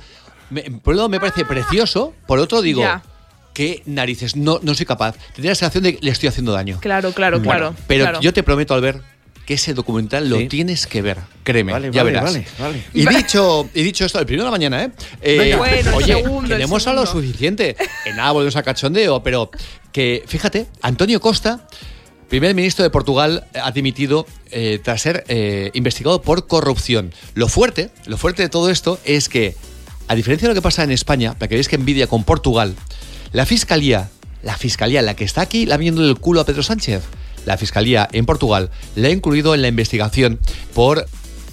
[0.48, 3.02] Me- por un lado me parece precioso, por otro digo, Ya.
[3.58, 5.16] Qué narices, no, no soy capaz.
[5.34, 6.78] Tendría la sensación de que le estoy haciendo daño.
[6.80, 7.74] Claro, claro, claro.
[7.88, 8.20] Pero claro.
[8.20, 9.02] yo te prometo, Albert,
[9.44, 10.46] que ese documental lo Sí.
[10.46, 11.16] tienes que ver.
[11.42, 12.32] Créeme, Vale, ya vale, verás.
[12.32, 12.84] vale, vale.
[12.94, 14.90] Y dicho, y dicho esto, el primero de la mañana, ¿eh?
[15.22, 15.54] Eh.
[15.58, 17.26] Bueno, el oye, segundo, el hemos hablado segundo.
[17.26, 17.76] suficiente.
[18.04, 19.50] En nada volvemos a cachondeo, pero
[19.90, 21.66] que, fíjate, Antonio Costa,
[22.28, 27.12] primer ministro de Portugal, ha dimitido eh, tras ser eh, investigado por corrupción.
[27.34, 29.56] Lo fuerte, lo fuerte de todo esto es que,
[30.06, 32.76] a diferencia de lo que pasa en España, para que veáis que envidia con Portugal,
[33.32, 34.10] la fiscalía,
[34.42, 37.02] la fiscalía, la que está aquí, la viendo el culo a Pedro Sánchez,
[37.44, 40.38] la fiscalía en Portugal le ha incluido en la investigación
[40.74, 41.06] por,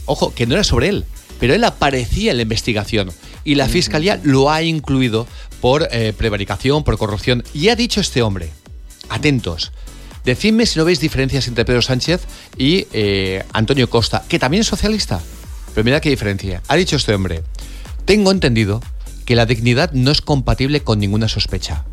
[0.06, 1.06] ojo, que no era sobre él,
[1.40, 3.12] pero él aparecía en la investigación
[3.44, 5.28] y la fiscalía lo ha incluido
[5.62, 7.44] por eh, prevaricación, por corrupción.
[7.54, 8.50] Y ha dicho este hombre,
[9.10, 9.72] atentos,
[10.24, 12.22] decidme si no veis diferencias entre Pedro Sánchez
[12.58, 15.22] y eh, Antonio Costa, que también es socialista.
[15.74, 16.62] Pero mira qué diferencia.
[16.68, 17.44] Ha dicho este hombre,
[18.06, 18.82] tengo entendido
[19.26, 21.86] que la dignidad no es compatible con ninguna sospecha.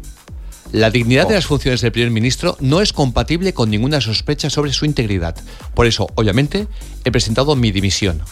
[0.71, 4.73] La dignidad de las funciones del primer ministro no es compatible con ninguna sospecha sobre
[4.73, 5.37] su integridad.
[5.75, 6.67] Por eso, obviamente,
[7.05, 8.23] he presentado mi dimisión,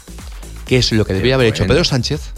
[0.66, 1.66] que es lo que debía haber hecho.
[1.66, 2.32] Pedro Sánchez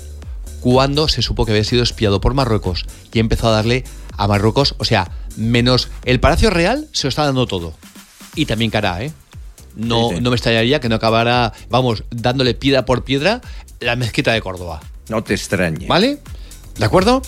[0.63, 3.83] cuando se supo que había sido espiado por Marruecos y empezó a darle
[4.17, 7.75] a Marruecos, o sea, menos el Palacio Real se lo está dando todo.
[8.37, 9.13] Y también cara, ¿eh?
[9.75, 13.41] No, no me extrañaría que no acabara, vamos, dándole piedra por piedra
[13.81, 14.81] la mezquita de Córdoba.
[15.09, 15.87] No te extrañe.
[15.87, 16.21] ¿Vale?
[16.79, 17.23] ¿De acuerdo?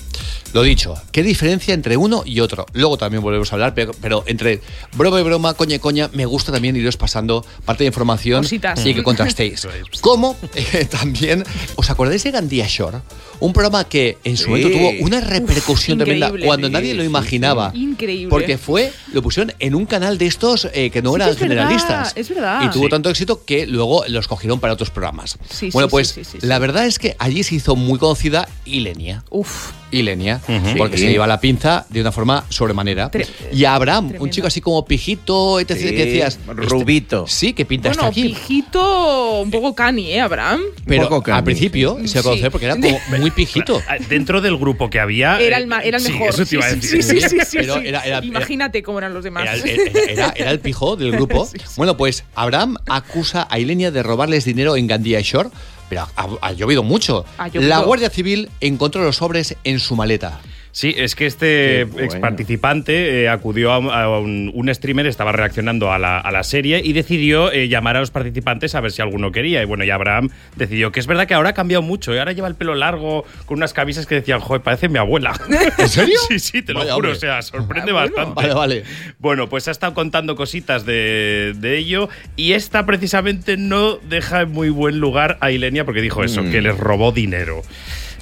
[0.53, 2.65] Lo dicho, ¿qué diferencia entre uno y otro?
[2.75, 4.61] Luego también volvemos a hablar, pero, pero entre
[4.97, 8.87] broma y broma, coña y coña, me gusta también iros pasando parte de información Cositas.
[8.87, 9.67] y que contrastéis.
[10.01, 10.37] ¿Cómo?
[10.55, 12.99] Eh, también, ¿os acordáis de Gandía Shore?
[13.41, 14.51] Un programa que en su Sí.
[14.51, 17.73] momento tuvo una repercusión Uf, tremenda cuando Sí, nadie lo sí, imaginaba.
[17.75, 18.29] Increíble.
[18.31, 21.39] Porque fue, lo pusieron en un canal de estos eh, que no Sí, eran es
[21.41, 22.13] verdad, generalistas.
[22.15, 22.61] es verdad.
[22.65, 22.91] Y tuvo Sí.
[22.91, 25.37] tanto éxito que luego los cogieron para otros programas.
[25.51, 27.99] Sí, bueno, sí, pues sí, sí, sí, la verdad es que allí se hizo muy
[27.99, 29.25] conocida Ilenia.
[29.35, 29.73] Uf.
[29.91, 30.77] Ilenia, Ujú.
[30.77, 31.05] porque Sí.
[31.05, 33.11] se lleva la pinza de una forma sobremanera.
[33.13, 35.77] Tre- y Abraham, un chico así como pijito, etc.
[35.77, 36.39] Sí, que decías.
[36.49, 37.25] rubito.
[37.27, 38.23] este- sí, que pinta Bueno, está aquí.
[38.25, 40.61] pijito un poco cani, ¿eh, Abraham?
[40.87, 42.19] Pero poco cani, al principio se Sí.
[42.19, 43.81] a conocer porque era como muy pijito.
[44.09, 45.39] Dentro del grupo que había.
[45.41, 46.31] Era eh, el, era el sí, mejor.
[46.31, 47.03] eso te iba a Sí, decir.
[47.05, 47.81] sí, sí, sí, sí, Pero sí.
[47.87, 49.45] era- era- era- Imagínate cómo eran los demás.
[49.45, 51.47] Era, era- era- era el pijo del grupo.
[51.47, 51.65] Sí, sí.
[51.77, 55.51] Bueno, pues Abraham acusa a Ilenia de robarles dinero en Gandía Shore,
[55.89, 57.25] pero ha, ha llovido mucho.
[57.39, 57.69] Ha llovido.
[57.69, 60.41] La Guardia Civil encontró los sobres en su maleta.
[60.77, 62.05] Sí, es que este bueno.
[62.05, 66.43] ex participante eh, acudió a, a un, un streamer, estaba reaccionando a la, a la
[66.43, 69.63] serie y decidió eh, llamar a los participantes a ver si alguno quería.
[69.63, 72.13] Y bueno, y Abraham decidió que es verdad que ahora ha cambiado mucho.
[72.13, 75.33] Y ahora lleva el pelo largo con unas camisas que decían, joder, parece mi abuela.
[75.79, 76.19] ¿En serio?
[76.29, 76.95] sí, sí, te lo juro.
[76.97, 77.11] hombre.
[77.13, 78.07] O sea, sorprende Ah, bueno.
[78.17, 78.35] bastante.
[78.35, 78.85] Vale, vale.
[79.21, 84.51] Bueno, pues ha estado contando cositas de, de ello y esta precisamente no deja en
[84.51, 86.51] muy buen lugar a Ilenia porque dijo eso, Mm.
[86.51, 87.63] que les robó dinero.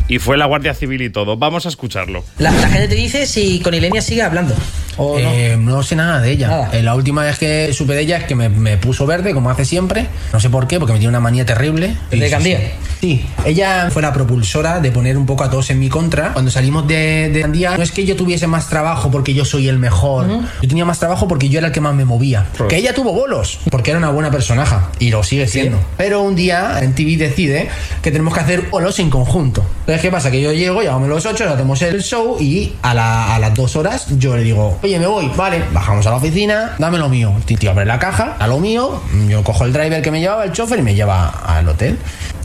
[0.08, 1.36] Y fue la Guardia Civil y todo.
[1.36, 2.24] Vamos a escucharlo.
[2.38, 4.54] La, la gente te dice si con Ilenia sigue hablando.
[4.98, 5.30] ¿O no?
[5.32, 6.48] Eh, no sé nada de ella.
[6.48, 6.70] Nada.
[6.72, 9.48] Eh, la última vez que supe de ella es que me, me puso verde, como
[9.48, 10.06] hace siempre.
[10.34, 11.96] No sé por qué, porque me tiene una manía terrible.
[12.10, 12.58] ¿De Y sí, Gandía?
[12.58, 12.70] Sí,
[13.02, 13.24] Sí.
[13.46, 16.32] ella fue la propulsora de poner un poco a todos en mi contra.
[16.34, 19.66] Cuando salimos de, de Gandía, no es que yo tuviese más trabajo porque yo soy
[19.68, 20.28] el mejor.
[20.60, 22.46] Yo tenía más trabajo porque yo era el que más me movía.
[22.68, 24.90] Que ella tuvo bolos, porque era una buena personaja.
[25.00, 25.78] Y lo sigue siendo.
[25.96, 27.68] Pero un día en TV decide
[28.02, 29.64] que tenemos que hacer bolos en conjunto.
[29.92, 30.30] Entonces, ¿qué pasa?
[30.30, 33.76] Que yo llego, llegamos los 8, hacemos el show y a, la- a las dos
[33.76, 37.30] horas yo le digo, oye, me voy, vale, bajamos a la oficina, dame lo mío.
[37.46, 40.44] El tío abre la caja, a lo mío, yo cojo el driver que me llevaba,
[40.44, 41.98] el chofer, y me lleva al hotel.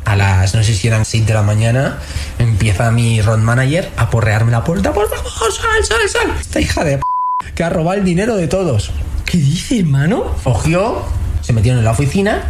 [0.04, 2.00] A las, no sé si eran 6 de la mañana,
[2.38, 6.38] empieza mi road manager a porrearme la puerta, por favor, sal, sal, sal.
[6.42, 7.04] Esta hija de p
[7.56, 8.92] que ha robado el dinero de todos.
[9.26, 10.36] ¿Qué dice, hermano?
[10.44, 11.02] Cogió,
[11.42, 12.42] se metieron en la oficina,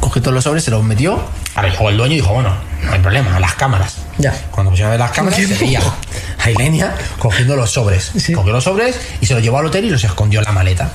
[0.00, 1.18] cogió todos los sobres, se los metió.
[1.54, 2.52] Ahora llegó el dueño y dijo, bueno,
[2.84, 3.96] no hay problema, a las cámaras.
[4.18, 4.32] Ya.
[4.50, 5.80] Cuando pusieron las cámaras, se veía
[6.44, 8.12] a Ilenia cogiendo los sobres.
[8.34, 10.90] Cogió los sobres y se los llevó al hotel y los escondió en la maleta.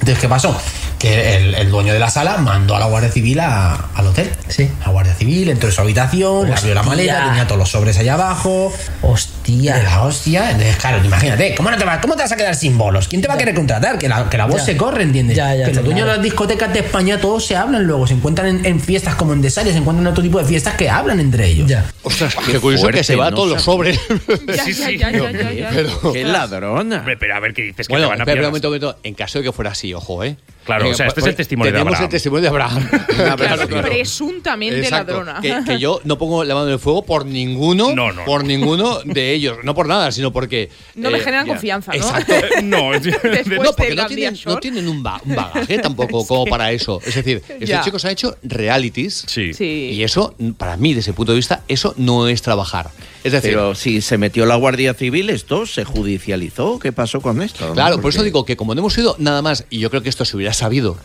[0.00, 0.58] Entonces, ¿qué pasó?
[0.98, 4.30] Que el, el dueño de la sala mandó a la Guardia Civil a- al hotel.
[4.48, 4.70] Sí.
[4.84, 7.98] La Guardia Civil entró en su habitación, le abrió la maleta, tenía todos los sobres
[7.98, 8.72] allá abajo.
[9.02, 9.35] Hostia.
[9.46, 10.50] De la hostia.
[10.50, 13.06] Entonces, claro, imagínate, ¿cómo, no te vas, ¿cómo te vas a quedar sin bolos?
[13.08, 13.98] ¿Quién te va a querer contratar?
[13.98, 14.64] Que la, que la voz Ya.
[14.66, 15.36] se corre, ¿entiendes?
[15.36, 16.10] Ya, ya, que los dueños claro.
[16.12, 19.32] de las discotecas de España todos se hablan luego, se encuentran en, en fiestas como
[19.32, 21.68] en Desares, se encuentran en otro tipo de fiestas que hablan entre ellos.
[21.68, 21.84] Ya.
[22.02, 23.98] Ostras, qué, curioso fuerte, que se va no todos los sobres.
[24.46, 24.98] Ya, Sí, ya, sí.
[24.98, 25.70] ya.
[25.72, 26.98] Pero- ¡Qué ladrona!
[26.98, 28.44] Hombre, pero a ver qué dices, que Bueno, te van a espera, pillar.
[28.46, 28.98] un momento, un momento.
[29.02, 30.36] En caso de que fuera así, ojo, ¿eh?
[30.64, 32.04] Claro, o sea, este es el pues, testimonio de tenemos Abraham.
[32.04, 32.88] el testimonio de Abraham.
[33.36, 35.12] Claro, presuntamente Exacto.
[35.24, 35.40] ladrona.
[35.40, 38.44] Que, que yo no pongo la mano en el fuego por ninguno, No, no, por
[38.44, 39.58] ninguno de ellos.
[39.62, 40.68] No por nada, sino porque.
[40.94, 41.52] No le eh, generan ya.
[41.52, 41.96] confianza, ¿no?
[41.98, 42.34] Exacto.
[42.64, 42.90] No,
[43.76, 47.00] porque tienen, no tienen un, ba- un bagaje tampoco como para eso.
[47.06, 47.80] Es decir, estos Ya.
[47.82, 49.24] chicos han hecho realities.
[49.28, 49.54] Sí.
[49.54, 49.90] Sí.
[49.92, 52.90] Y eso, para mí, desde el punto de vista, eso no es trabajar.
[53.24, 56.78] Es decir, Pero si se metió la Guardia Civil, esto se judicializó.
[56.78, 57.72] ¿Qué pasó con esto?
[57.74, 60.08] claro, por eso digo que como no hemos ido nada más, y yo creo que
[60.08, 60.96] esto se hubiera sabido,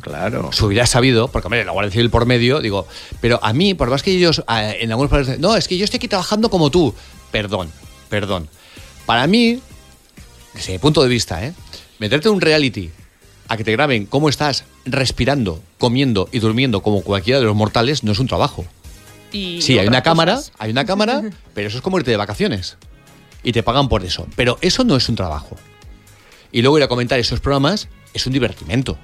[0.00, 0.50] Claro.
[0.52, 2.86] se hubiera sabido, porque hombre, la Guardia Civil por medio, digo,
[3.20, 5.84] pero a mí, por más que ellos ah, en algunos países, no, es que yo
[5.84, 6.94] estoy aquí trabajando como tú.
[7.30, 7.70] Perdón,
[8.08, 8.48] perdón.
[9.06, 9.60] Para mí,
[10.54, 11.54] desde mi punto de vista, ¿eh?
[11.98, 12.90] meterte en un reality
[13.48, 18.04] a que te graben cómo estás respirando, comiendo y durmiendo como cualquiera de los mortales
[18.04, 18.64] no es un trabajo.
[19.32, 21.22] Y Sí, hay una cámara, hay una cámara,
[21.54, 22.76] pero eso es como irte de vacaciones.
[23.42, 24.26] Y te pagan por eso.
[24.36, 25.56] Pero eso no es un trabajo.
[26.52, 28.98] Y luego ir a comentar esos programas es un divertimento.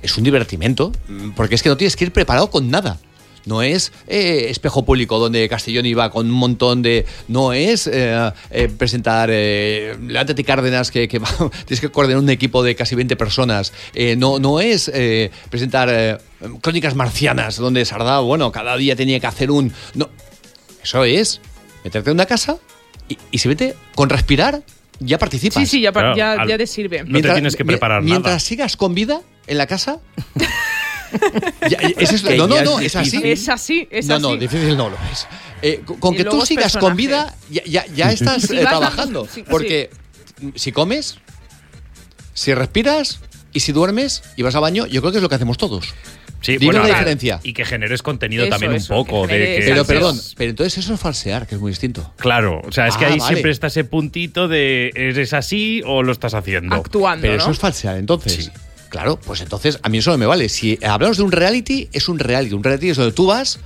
[0.00, 2.98] Es un divertimento, mm, porque es que no tienes que ir preparado con nada.
[3.44, 7.04] No es eh, espejo público donde Castellón iba con un montón de.
[7.28, 9.30] No es eh, eh, presentar.
[9.32, 11.28] Eh, Levántate Cárdenas, que, que va-
[11.66, 13.72] tienes que coordinar un equipo de casi 20 personas.
[13.94, 16.18] Eh, no, no es eh, presentar eh,
[16.60, 19.72] crónicas marcianas, donde Sardá, bueno, cada día tenía que hacer un.
[19.94, 20.08] No.
[20.82, 21.40] Eso es
[21.84, 22.58] meterte en una casa
[23.08, 24.62] y, y si vete con respirar,
[25.00, 25.62] ya participas.
[25.62, 27.04] Sí, sí, ya, Claro, ya, te sirve.
[27.04, 28.38] No te tienes que preparar mientras nada.
[28.40, 29.98] sigas con vida en la casa.
[31.70, 33.20] ya- es- no, no, no, es es así.
[33.24, 34.22] Es así, es no, así.
[34.22, 35.26] no, difícil no lo es.
[35.62, 39.26] Eh, con- que tú sigas con vida, ya, ya, ya estás Si eh, trabajando.
[39.32, 39.90] sí, porque
[40.56, 41.18] si comes,
[42.34, 43.20] si respiras
[43.52, 45.94] y si duermes y vas al baño, yo creo que es lo que hacemos todos.
[46.40, 47.38] Sí, Dime bueno, la diferencia.
[47.44, 49.28] Y que generes contenido Eso, también eso, un poco.
[49.28, 52.12] que de que, Pero perdón, pero entonces eso es falsear, que es muy distinto.
[52.16, 53.34] Claro, o sea, es que Ah, ahí vale.
[53.34, 56.74] siempre está ese puntito de ¿eres así o lo estás haciendo?
[56.74, 57.42] Actuando, Pero ¿no?
[57.42, 58.50] eso es falsear, entonces.
[58.92, 60.50] Claro, pues entonces a mí eso no me vale.
[60.50, 62.52] Si hablamos de un reality, es un reality.
[62.52, 63.58] Un reality es donde tú vas,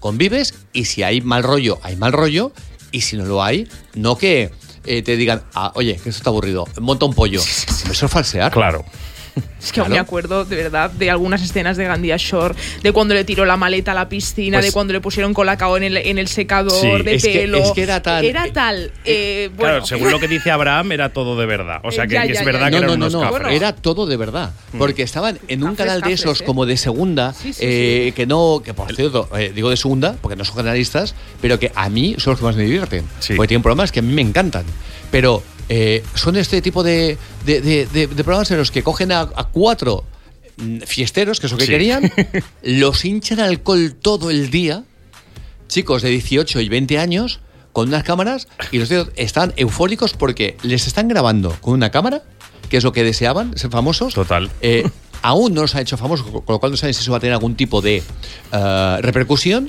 [0.00, 2.52] convives y si hay mal rollo, hay mal rollo.
[2.92, 4.50] Y si no lo hay, no que
[4.84, 7.40] eh, te digan, ah, oye, que esto está aburrido, monta un pollo.
[7.90, 8.52] Eso es falsear.
[8.52, 8.84] Claro.
[9.60, 13.14] Es que aún me acuerdo, de verdad, de algunas escenas de Gandía Shore, de cuando
[13.14, 15.96] le tiró la maleta a la piscina, Pues- de cuando le pusieron colacao en el,
[15.96, 17.02] en el secador Sí.
[17.04, 17.58] de Es que- pelo.
[17.58, 18.92] es que era tan- Era tal.
[19.04, 19.72] eh, bueno.
[19.72, 21.80] Claro, según lo que dice Abraham, era todo de verdad.
[21.84, 22.66] O sea, Eh, que, ya, que es verdad ya.
[22.66, 23.38] que No, eran no, no, unos no.
[23.38, 23.56] cafres.
[23.56, 24.52] Era todo de verdad.
[24.78, 26.44] Porque estaban en un Cafres, canal de cafres, esos ¿eh?
[26.44, 30.16] como de segunda, Sí, sí, eh, que no, que por cierto, eh, digo de segunda,
[30.20, 33.04] porque no son canalistas, pero que a mí son los que más me divierten.
[33.20, 33.34] Sí.
[33.34, 34.64] Porque tienen programas que a mí me encantan.
[35.10, 39.12] Pero eh, son este tipo de, de- de- de- de programas en los que cogen
[39.12, 40.04] a, a cuatro
[40.56, 41.70] mm, fiesteros, que es lo que Sí.
[41.72, 42.10] querían,
[42.62, 44.84] los hinchan al alcohol todo el día,
[45.68, 47.40] chicos de 18 y 20 años,
[47.72, 52.22] con unas cámaras, y los tíos están eufóricos porque les están grabando con una cámara,
[52.70, 54.14] que es lo que deseaban, ser famosos.
[54.14, 54.50] Total.
[54.62, 54.88] Eh,
[55.22, 57.20] aún no los han hecho famosos, con lo cual no saben si eso va a
[57.20, 58.02] tener algún tipo de
[58.52, 59.68] eh, repercusión.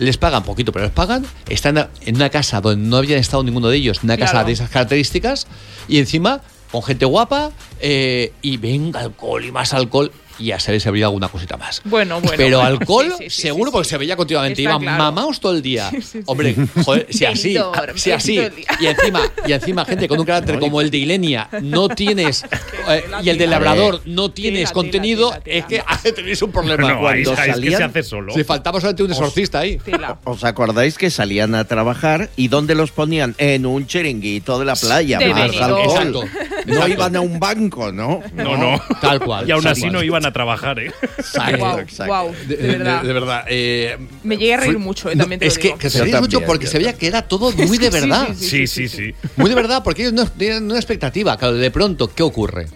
[0.00, 1.26] Les pagan poquito, pero les pagan.
[1.48, 4.46] Están en una casa donde no habían estado ninguno de ellos, una casa Claro.
[4.46, 5.46] de esas características,
[5.88, 6.40] y encima
[6.72, 11.06] con gente guapa, eh, y venga alcohol y más alcohol, y ya se les habría
[11.06, 11.82] alguna cosita más.
[11.84, 12.36] Bueno, bueno.
[12.36, 12.78] Pero bueno.
[12.78, 13.90] alcohol, Sí, sí, sí, seguro, sí, porque sí.
[13.90, 14.62] se veía continuamente.
[14.62, 14.98] Iban claro.
[14.98, 15.90] mamaos todo el día.
[16.00, 16.22] Sí, sí, sí.
[16.26, 17.56] Hombre, joder, si así,
[17.96, 18.40] si así.
[18.80, 22.44] Y encima, y encima, gente con un carácter como el de Ilenia, no tienes.
[22.88, 23.58] eh, y el de tela.
[23.58, 26.92] Labrador, no tienes contenido, es que ah, tenéis un problema.
[26.92, 28.32] No, Cuando ahí es que se salían- hace solo.
[28.32, 29.78] Si faltaba solamente un exorcista ahí.
[30.24, 33.34] ¿Os acordáis que salían a trabajar y dónde los ponían?
[33.38, 35.20] En un chiringuito de la playa.
[35.20, 35.82] Más alcohol.
[35.84, 36.24] Exacto.
[36.66, 38.20] No iban a un banco, ¿no?
[38.34, 38.80] No, no.
[39.00, 39.48] Tal cual.
[39.48, 39.92] Y aún así cual.
[39.92, 40.92] no iban a trabajar, ¿eh?
[41.18, 42.06] Exacto, Guau, exacto.
[42.06, 43.02] guau, De, de verdad.
[43.02, 43.44] de- de verdad.
[43.48, 45.78] eh, Me llegué a reír fue- mucho, eh, no, también te es lo que, digo.
[45.78, 48.28] que se Yo reíais mucho porque se veía que era todo muy de verdad.
[48.36, 49.14] sí, Sí, sí.
[49.36, 51.36] Muy de verdad, porque ellos no tienen una expectativa.
[51.36, 52.66] Claro, de pronto, ¿qué ocurre?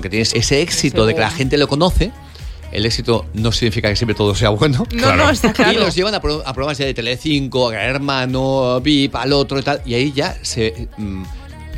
[0.00, 2.12] Que tienes ese éxito de que la gente lo conoce.
[2.70, 4.86] El éxito no significa que siempre todo sea bueno.
[4.92, 5.72] No, no, está claro.
[5.72, 9.32] Y los llevan a, pro- a programas ya de Telecinco, a Gran Hermano, VIP, al
[9.32, 9.80] otro y tal.
[9.86, 11.22] Y ahí ya se, mm,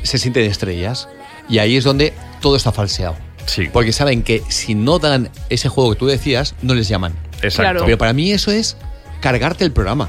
[0.02, 1.08] se sienten estrellas.
[1.50, 3.16] Y ahí es donde todo está falseado.
[3.46, 3.68] Sí.
[3.72, 7.14] Porque saben que si no dan ese juego que tú decías, no les llaman.
[7.42, 7.84] Exacto.
[7.84, 8.76] Pero para mí eso es
[9.20, 10.08] cargarte el programa.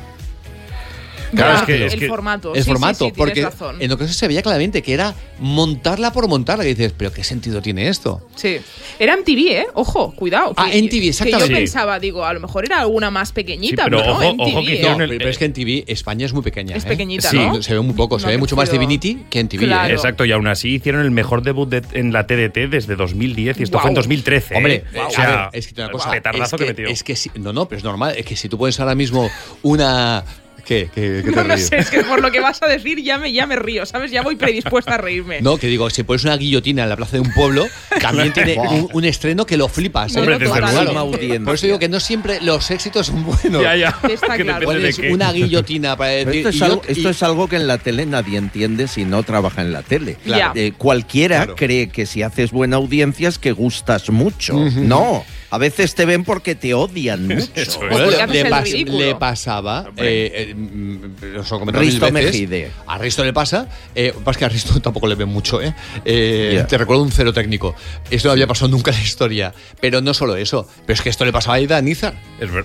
[1.32, 2.54] Claro, es que- el es que- formato.
[2.56, 3.82] El sí, formato, sí, sí, tienes porque razón.
[3.82, 6.64] en ocasiones se veía claramente que era montarla por montarla.
[6.64, 8.28] Que dices, pero ¿qué sentido tiene esto?
[8.36, 8.58] Sí.
[9.00, 9.66] Era MTV, ¿eh?
[9.74, 10.54] Ojo, cuidado.
[10.58, 11.50] Ah, que- MTV, Que exactamente.
[11.54, 14.24] yo pensaba, digo, a lo mejor era alguna más pequeñita, Sí, pero pero, no, ojo-
[14.34, 14.96] MTV, ojo que ¿eh?
[14.98, 16.76] No, el- pero es que en TV España es muy pequeña.
[16.76, 16.88] Es ¿eh?
[16.88, 17.62] pequeñita, Sí, ¿no?
[17.62, 19.66] Se ve muy poco, se ve mucho más Divinity que en TV.
[19.66, 19.90] Claro.
[19.90, 19.94] ¿eh?
[19.96, 23.64] Exacto, y aún así hicieron el mejor debut de- en la TDT desde 2010 y
[23.64, 24.54] esto fue en 2013.
[24.54, 24.58] ¿eh?
[24.58, 26.88] Hombre, o sea, ver, es que una cosa, es que, que, metió.
[26.88, 29.30] es que si- no, no, pero es normal, es que si tú pones ahora mismo
[29.64, 30.24] una
[30.66, 30.90] ¿qué?
[30.94, 31.68] ¿Qué, qué te No, no ríes?
[31.68, 34.12] sé, es que por lo que vas a decir ya me, ya me río, ¿sabes?
[34.12, 35.42] Ya voy predispuesta a reírme.
[35.42, 37.68] No, que digo, si pones una guillotina en la plaza de un pueblo,
[38.02, 40.16] también tiene un, un estreno que lo flipas.
[40.16, 40.20] ¿eh?
[40.20, 41.12] Hombre, desde Claro.
[41.46, 43.62] Por eso digo que no siempre los éxitos son buenos.
[43.62, 43.98] ya, ya.
[44.10, 44.66] Está claro.
[44.66, 46.48] Pones una guillotina para Pero decir.
[46.48, 48.88] esto, es y yo- algo, y- esto es algo que en la tele nadie entiende
[48.88, 50.18] si no trabaja en la tele.
[50.24, 50.54] Claro.
[50.56, 51.56] Eh, cualquiera Claro.
[51.56, 54.54] cree que si haces buena audiencia es que gustas mucho.
[54.54, 57.52] No, a veces te ven porque te odian mucho.
[57.54, 58.30] Eso es.
[58.30, 62.72] Le, pas- pasaba, eh, eh, mm, os lo he comentado Risto mil veces, Mejide.
[62.88, 65.74] A Risto le pasa, eh, pasa que a Risto tampoco le ven mucho, ¿eh?
[66.06, 66.66] Eh.
[66.68, 67.76] Te recuerdo un cero técnico.
[68.10, 69.54] Esto no había pasado nunca en la historia.
[69.80, 72.14] Pero no solo eso, pero es que esto le pasaba a Aida Nizar.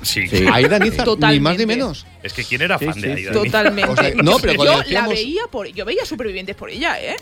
[0.03, 0.29] Sí.
[0.29, 0.47] Sí.
[0.47, 2.07] A Aida Nizar, ni más ni menos.
[2.27, 3.13] Es que quién era Sí, fan sí, de sí.
[3.23, 3.33] Aida.
[3.33, 3.91] Totalmente.
[3.91, 7.17] O sea, no, pero yo la veía por, yo veía supervivientes por ella, ¿eh?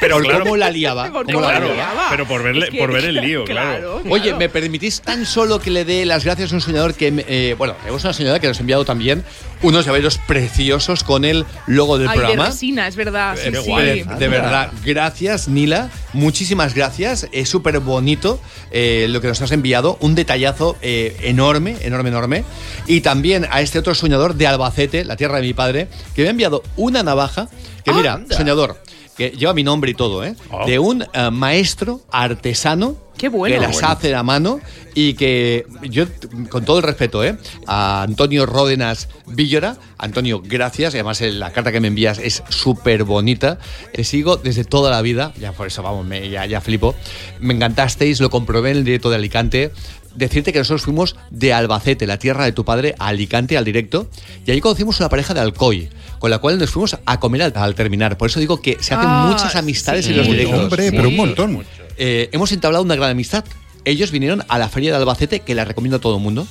[0.00, 1.10] Pero claro, cómo la liaba.
[1.12, 2.06] Cómo la la claro, liaba.
[2.10, 4.02] pero por verle- Es que- por ver el lío, claro.
[4.08, 4.38] Oye, claro.
[4.38, 7.54] ¿me permitís tan solo que le dé las gracias a un soñador que, me- eh,
[7.56, 9.24] bueno, tenemos una señora que nos ha enviado también
[9.62, 12.46] unos llaveros preciosos con el logo del Ay, de programa.
[12.50, 13.36] resina, es verdad.
[13.36, 13.72] Sí, Eh, sí.
[13.74, 19.52] de, de verdad, gracias Nila, muchísimas gracias, es súper bonito eh, lo que nos has
[19.52, 22.44] enviado, un detallazo eh, enorme, enorme, enorme,
[22.86, 26.28] y también a este otro soñador de Albacete, la tierra de mi padre, que me
[26.28, 27.48] ha enviado una navaja,
[27.84, 28.36] que mira, Anda.
[28.36, 28.80] soñador,
[29.20, 30.34] que lleva mi nombre y todo, ¿eh?
[30.50, 30.64] Oh.
[30.64, 33.54] de un eh, maestro artesano Qué bueno.
[33.54, 33.88] que las Bueno.
[33.88, 34.60] hace a mano
[34.94, 36.06] y que yo,
[36.48, 37.36] con todo el respeto, ¿eh?
[37.66, 43.04] a Antonio Ródenas Villora, Antonio, gracias, y además la carta que me envías es súper
[43.04, 43.58] bonita,
[43.92, 46.94] te sigo desde toda la vida, ya por eso, vamos, me, ya, ya flipo,
[47.40, 49.70] me encantasteis, lo comprobé en el directo de Alicante,
[50.14, 54.08] decirte que nosotros fuimos de Albacete, la tierra de tu padre, a Alicante al directo,
[54.46, 55.88] y ahí conocimos una pareja de Alcoy,
[56.18, 58.94] con la cual nos fuimos a comer al, al terminar, por eso digo que se
[58.94, 60.10] hacen Ah, muchas amistades sí.
[60.12, 60.58] en los directos.
[60.64, 61.64] Hombre, pero un montón.
[61.96, 63.44] Eh, hemos entablado una gran amistad.
[63.84, 66.46] ellos vinieron a la feria de Albacete, que la recomiendo a todo el mundo.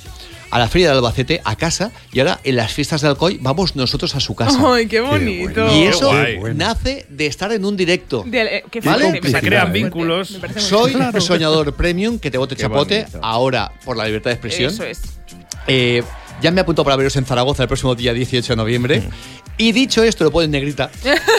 [0.50, 3.76] A la feria de Albacete, a casa, y ahora en las fiestas de Alcoy vamos
[3.76, 4.58] nosotros a su casa.
[4.74, 5.72] Ay, qué bonito.
[5.74, 8.24] Y eso Qué nace de estar en un directo.
[8.26, 9.20] De- eh, qué ¿Vale?
[9.22, 10.38] Se crean vínculos.
[10.56, 11.20] Soy fuerte.
[11.20, 13.20] soñador premium, que te bote chapote, bonito.
[13.22, 14.72] ahora por la libertad de expresión.
[14.72, 15.00] Eso es.
[15.66, 16.02] Eh,
[16.42, 19.02] ya me apunto para veros en Zaragoza el próximo día 18 de noviembre.
[19.60, 20.90] Y dicho esto, lo puedo en negrita.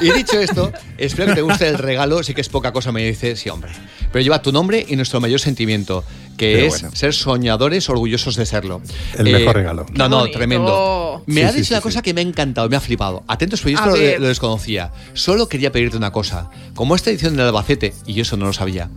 [0.02, 2.22] Y dicho esto, espero que te guste el regalo.
[2.22, 3.72] Sí que es poca cosa, me dice, sí, hombre.
[4.12, 6.04] Pero lleva tu nombre y nuestro mayor sentimiento,
[6.38, 6.96] que es bueno.
[6.96, 8.82] ser soñadores orgullosos de serlo.
[9.18, 9.86] El mejor regalo.
[9.94, 11.24] No, no, tremendo.
[11.26, 11.84] Me Sí, ha dicho sí, una sí.
[11.84, 13.24] cosa que me ha encantado, me ha flipado.
[13.28, 14.92] Atentos, porque yo A esto lo, lo desconocía.
[15.14, 16.52] Solo quería pedirte una cosa.
[16.76, 18.90] Como esta edición del Albacete, y yo eso no lo sabía,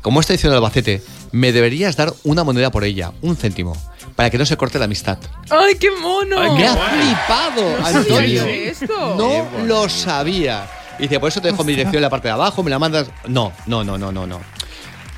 [0.00, 1.02] como esta edición del Albacete,
[1.32, 3.76] me deberías dar una moneda por ella, un céntimo,
[4.20, 5.16] para que no se corte la amistad.
[5.48, 6.38] ¡Ay, qué mono!
[6.38, 8.44] Ay, Me qué ha flipado, No Antonio.
[8.44, 9.14] esto.
[9.16, 10.68] No lo sabía.
[10.98, 12.78] Y dice, por eso te dejo mi dirección en la parte de abajo, me la
[12.78, 13.08] mandas.
[13.28, 14.38] No, no, no, no, no, no.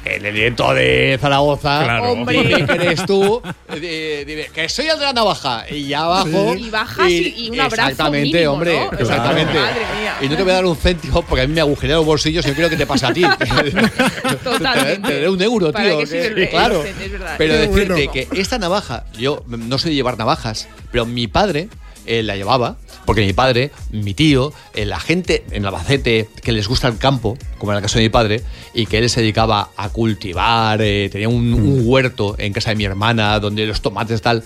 [0.04, 2.12] En el directo de Zaragoza, Claro.
[2.12, 2.42] Hombre.
[2.42, 3.40] dime que eres tú,
[3.72, 5.64] eh, dime que soy el de la navaja.
[5.70, 6.54] Y ya abajo.
[6.56, 8.80] Y bajas y- y un abrazo Exactamente, mínimo, hombre.
[8.90, 8.98] ¿no?
[8.98, 9.54] Exactamente.
[9.54, 10.14] Madre mía.
[10.20, 12.44] Y no te voy a dar un céntimo porque a mí me agujerea los bolsillos
[12.44, 13.22] y no quiero que te pase a ti.
[14.44, 15.08] Totalmente.
[15.08, 15.98] Te daré un euro, ¿Para tío.
[16.00, 16.82] que- claro.
[16.84, 17.34] es verdad.
[17.38, 18.12] Pero decirte bueno.
[18.12, 21.68] que esta navaja, yo no soy de llevar navajas, pero mi padre
[22.06, 26.68] eh, la llevaba, porque mi padre, mi tío, eh, la gente en Albacete que les
[26.68, 28.42] gusta el campo, como en el caso de mi padre,
[28.74, 32.76] y que él se dedicaba a cultivar, eh, tenía un, un huerto en casa de
[32.76, 34.44] mi hermana, donde los tomates tal,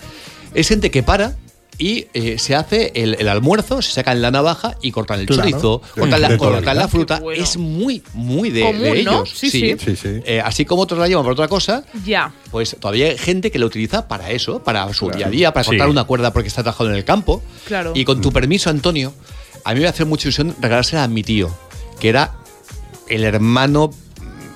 [0.54, 1.36] es gente que para.
[1.78, 5.42] Y eh, se hace el, el almuerzo, se sacan la navaja y cortan el Claro.
[5.42, 7.20] chorizo, Sí, cortan, la, la cortan la fruta.
[7.20, 7.42] Bueno.
[7.42, 8.94] Es muy, muy de, Común, de ¿no?
[9.12, 9.30] ellos.
[9.34, 9.76] Sí, sí.
[9.78, 10.08] Sí, sí.
[10.24, 12.32] Eh, así como otros la llevan por otra cosa, Ya.
[12.50, 15.64] pues todavía hay gente que lo utiliza para eso, para su día a día, para
[15.64, 15.70] Sí.
[15.72, 17.42] cortar una cuerda porque está trabajando en el campo.
[17.66, 17.92] Claro.
[17.94, 19.12] Y con tu permiso, Antonio,
[19.62, 21.50] a mí me hace mucha ilusión regalársela a mi tío,
[22.00, 22.36] que era
[23.08, 23.90] el hermano,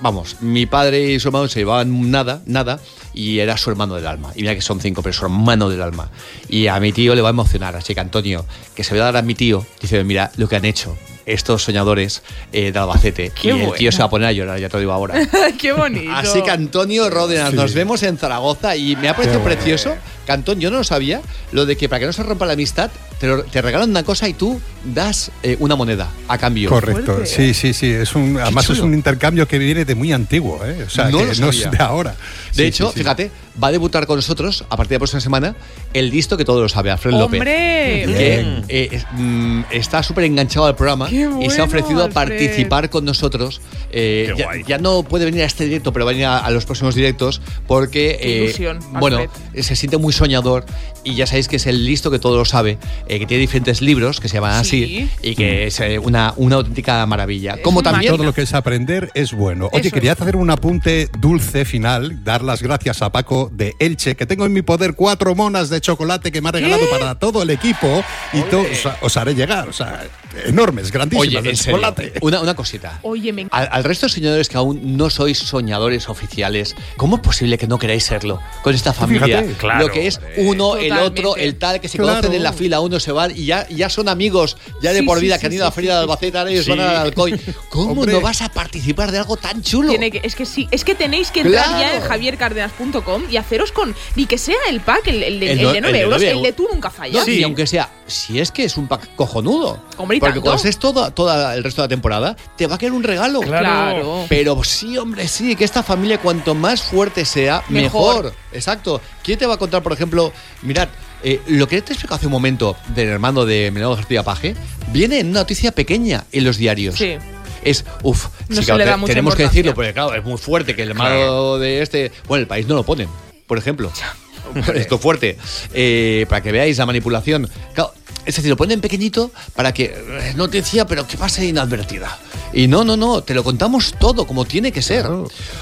[0.01, 2.81] vamos, mi padre y su hermano se llevaban nada, nada,
[3.15, 4.33] y era su hermano del alma.
[4.35, 6.11] Y mira que son cinco, pero su hermano del alma.
[6.49, 8.45] Y a mi tío le va a emocionar, así que Antonio,
[8.75, 10.97] que se va a dar a mi tío, dice, mira lo que han hecho
[11.27, 13.31] estos soñadores eh, de Albacete.
[13.31, 15.15] Qué y el tío se va a poner a llorar, ya te lo digo ahora.
[15.59, 16.11] ¡Qué bonito!
[16.13, 17.57] Así que Antonio Ródenas, Sí.
[17.57, 19.55] nos vemos en Zaragoza y me ha parecido bueno.
[19.57, 19.95] precioso.
[20.27, 22.89] Cantón, yo no lo sabía, lo de que para que no se rompa la amistad,
[23.19, 26.69] te, lo- te regalan una cosa y tú das eh, una moneda a cambio.
[26.71, 27.27] Correcto, fuerte.
[27.27, 27.91] sí, sí, sí.
[27.91, 28.85] Es un, además es chulo.
[28.87, 30.85] un intercambio que viene de muy antiguo, ¿eh?
[30.87, 32.11] O sea, No que lo no es de ahora.
[32.55, 32.99] De Sí, hecho, sí, sí.
[33.01, 33.31] fíjate,
[33.63, 35.57] va a debutar con nosotros a partir de la próxima semana
[35.93, 37.41] el listo que todo lo sabe, Alfred López.
[37.41, 38.05] ¡Hombre!
[38.07, 42.01] Que eh, es- mm, está súper enganchado al programa Qué y se bueno, ha ofrecido
[42.01, 42.15] a Alfred.
[42.15, 43.61] participar con nosotros.
[43.93, 44.63] Eh, Qué ya, guay.
[44.67, 46.95] ya no puede venir a este directo, pero va a venir a, a los próximos
[46.95, 49.63] directos porque Qué eh, ilusión, bueno, Alfred.
[49.63, 50.65] se siente muy soñador
[51.03, 52.79] y ya sabéis que es el listo que todo lo sabe,
[53.09, 54.85] eh, que tiene diferentes libros que se llaman Sí.
[54.85, 57.61] así y que es eh, una, una auténtica maravilla.
[57.63, 59.69] Como también Todo lo que es aprender es bueno.
[59.73, 60.21] Oye, Eso quería es.
[60.21, 64.53] hacer un apunte dulce final, dar las gracias a Paco de Elche, que tengo en
[64.53, 68.41] mi poder cuatro monas de chocolate que me ha regalado para todo el equipo y
[68.43, 69.69] to- os, os haré llegar.
[69.69, 70.05] O sea,
[70.47, 72.13] enormes, grandísimas Oye, de en serio, chocolate.
[72.21, 72.99] una, una cosita.
[73.03, 77.23] Oye, me Al, al resto de señores que aún no sois soñadores oficiales, ¿cómo es
[77.23, 79.39] posible que no queráis serlo con esta familia?
[79.43, 79.55] Fíjate.
[79.59, 82.15] Claro, Lo que es uno, el otro, el tal, que se Claro.
[82.19, 85.07] conocen en la fila, uno se van y ya, ya son amigos ya de Sí,
[85.07, 86.71] por vida, sí, que han ido a la sí, feria de Albacete, ahora ellos Sí.
[86.71, 87.41] van al Alcoy.
[87.69, 88.13] ¿Cómo Hombre.
[88.13, 89.91] no vas a participar de algo tan chulo?
[89.91, 91.81] Tiene que, es que sí, es que tenéis que entrar Claro.
[91.81, 93.95] ya en javiercardenas.com y haceros con.
[94.17, 96.21] Ni que sea el pack, el, el de, El el de el 9 de euros,
[96.21, 97.25] 9 el de tú nunca fallas.
[97.25, 99.83] Sí, aunque sea, si es que es un pack cojonudo.
[99.97, 100.43] Hombre, y Porque tanto.
[100.43, 103.41] cuando estés todo, todo el resto de la temporada, te va a quedar un regalo.
[103.41, 104.27] Claro.
[104.29, 108.25] Pero sí, hombre, sí, que esta familia cuanto más fuerte sea, mejor.
[108.25, 108.35] Mejor.
[108.53, 109.01] Exacto.
[109.23, 110.89] ¿Quién te va a contar, por ejemplo, mirad,
[111.23, 114.55] eh, lo que te he explicado hace un momento del hermano de Menado García Paje,
[114.93, 116.97] viene en una noticia pequeñña en los diarios.
[116.97, 117.17] Sí.
[117.65, 120.83] Es, uff, No sí, claro, te- tenemos que decirlo, porque claro, es muy fuerte que
[120.83, 122.11] el hermano de este.
[122.27, 123.09] Bueno, el país no lo ponen,
[123.47, 123.91] por ejemplo.
[124.75, 125.37] Esto es fuerte.
[125.73, 127.49] Eh, para que veáis la manipulación.
[127.75, 127.93] Claro,
[128.25, 132.19] es decir, lo ponen pequeñito para que eh, noticia, pero que pase inadvertida.
[132.53, 135.07] Y no, no, no, te lo contamos todo como tiene que ser.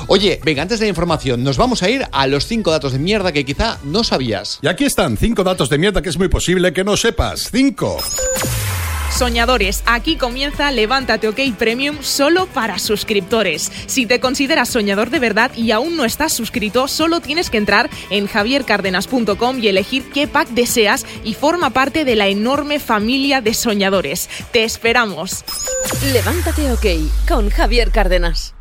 [0.06, 2.98] Oye, venga, antes de la información, nos vamos a ir a los cinco datos de
[2.98, 4.58] mierda que quizá no sabías.
[4.62, 7.50] Y aquí están cinco datos de mierda que es muy posible que no sepas.
[7.52, 7.98] Cinco.
[9.10, 13.72] Soñadores, aquí comienza Levántate OK Premium solo para suscriptores.
[13.86, 17.90] Si te consideras soñador de verdad y aún no estás suscrito, solo tienes que entrar
[18.10, 23.54] en javiercardenas.com y elegir qué pack deseas y forma parte de la enorme familia de
[23.54, 24.28] soñadores.
[24.52, 25.44] Te esperamos.
[26.12, 26.86] Levántate OK
[27.26, 28.57] con Javier Cárdenas.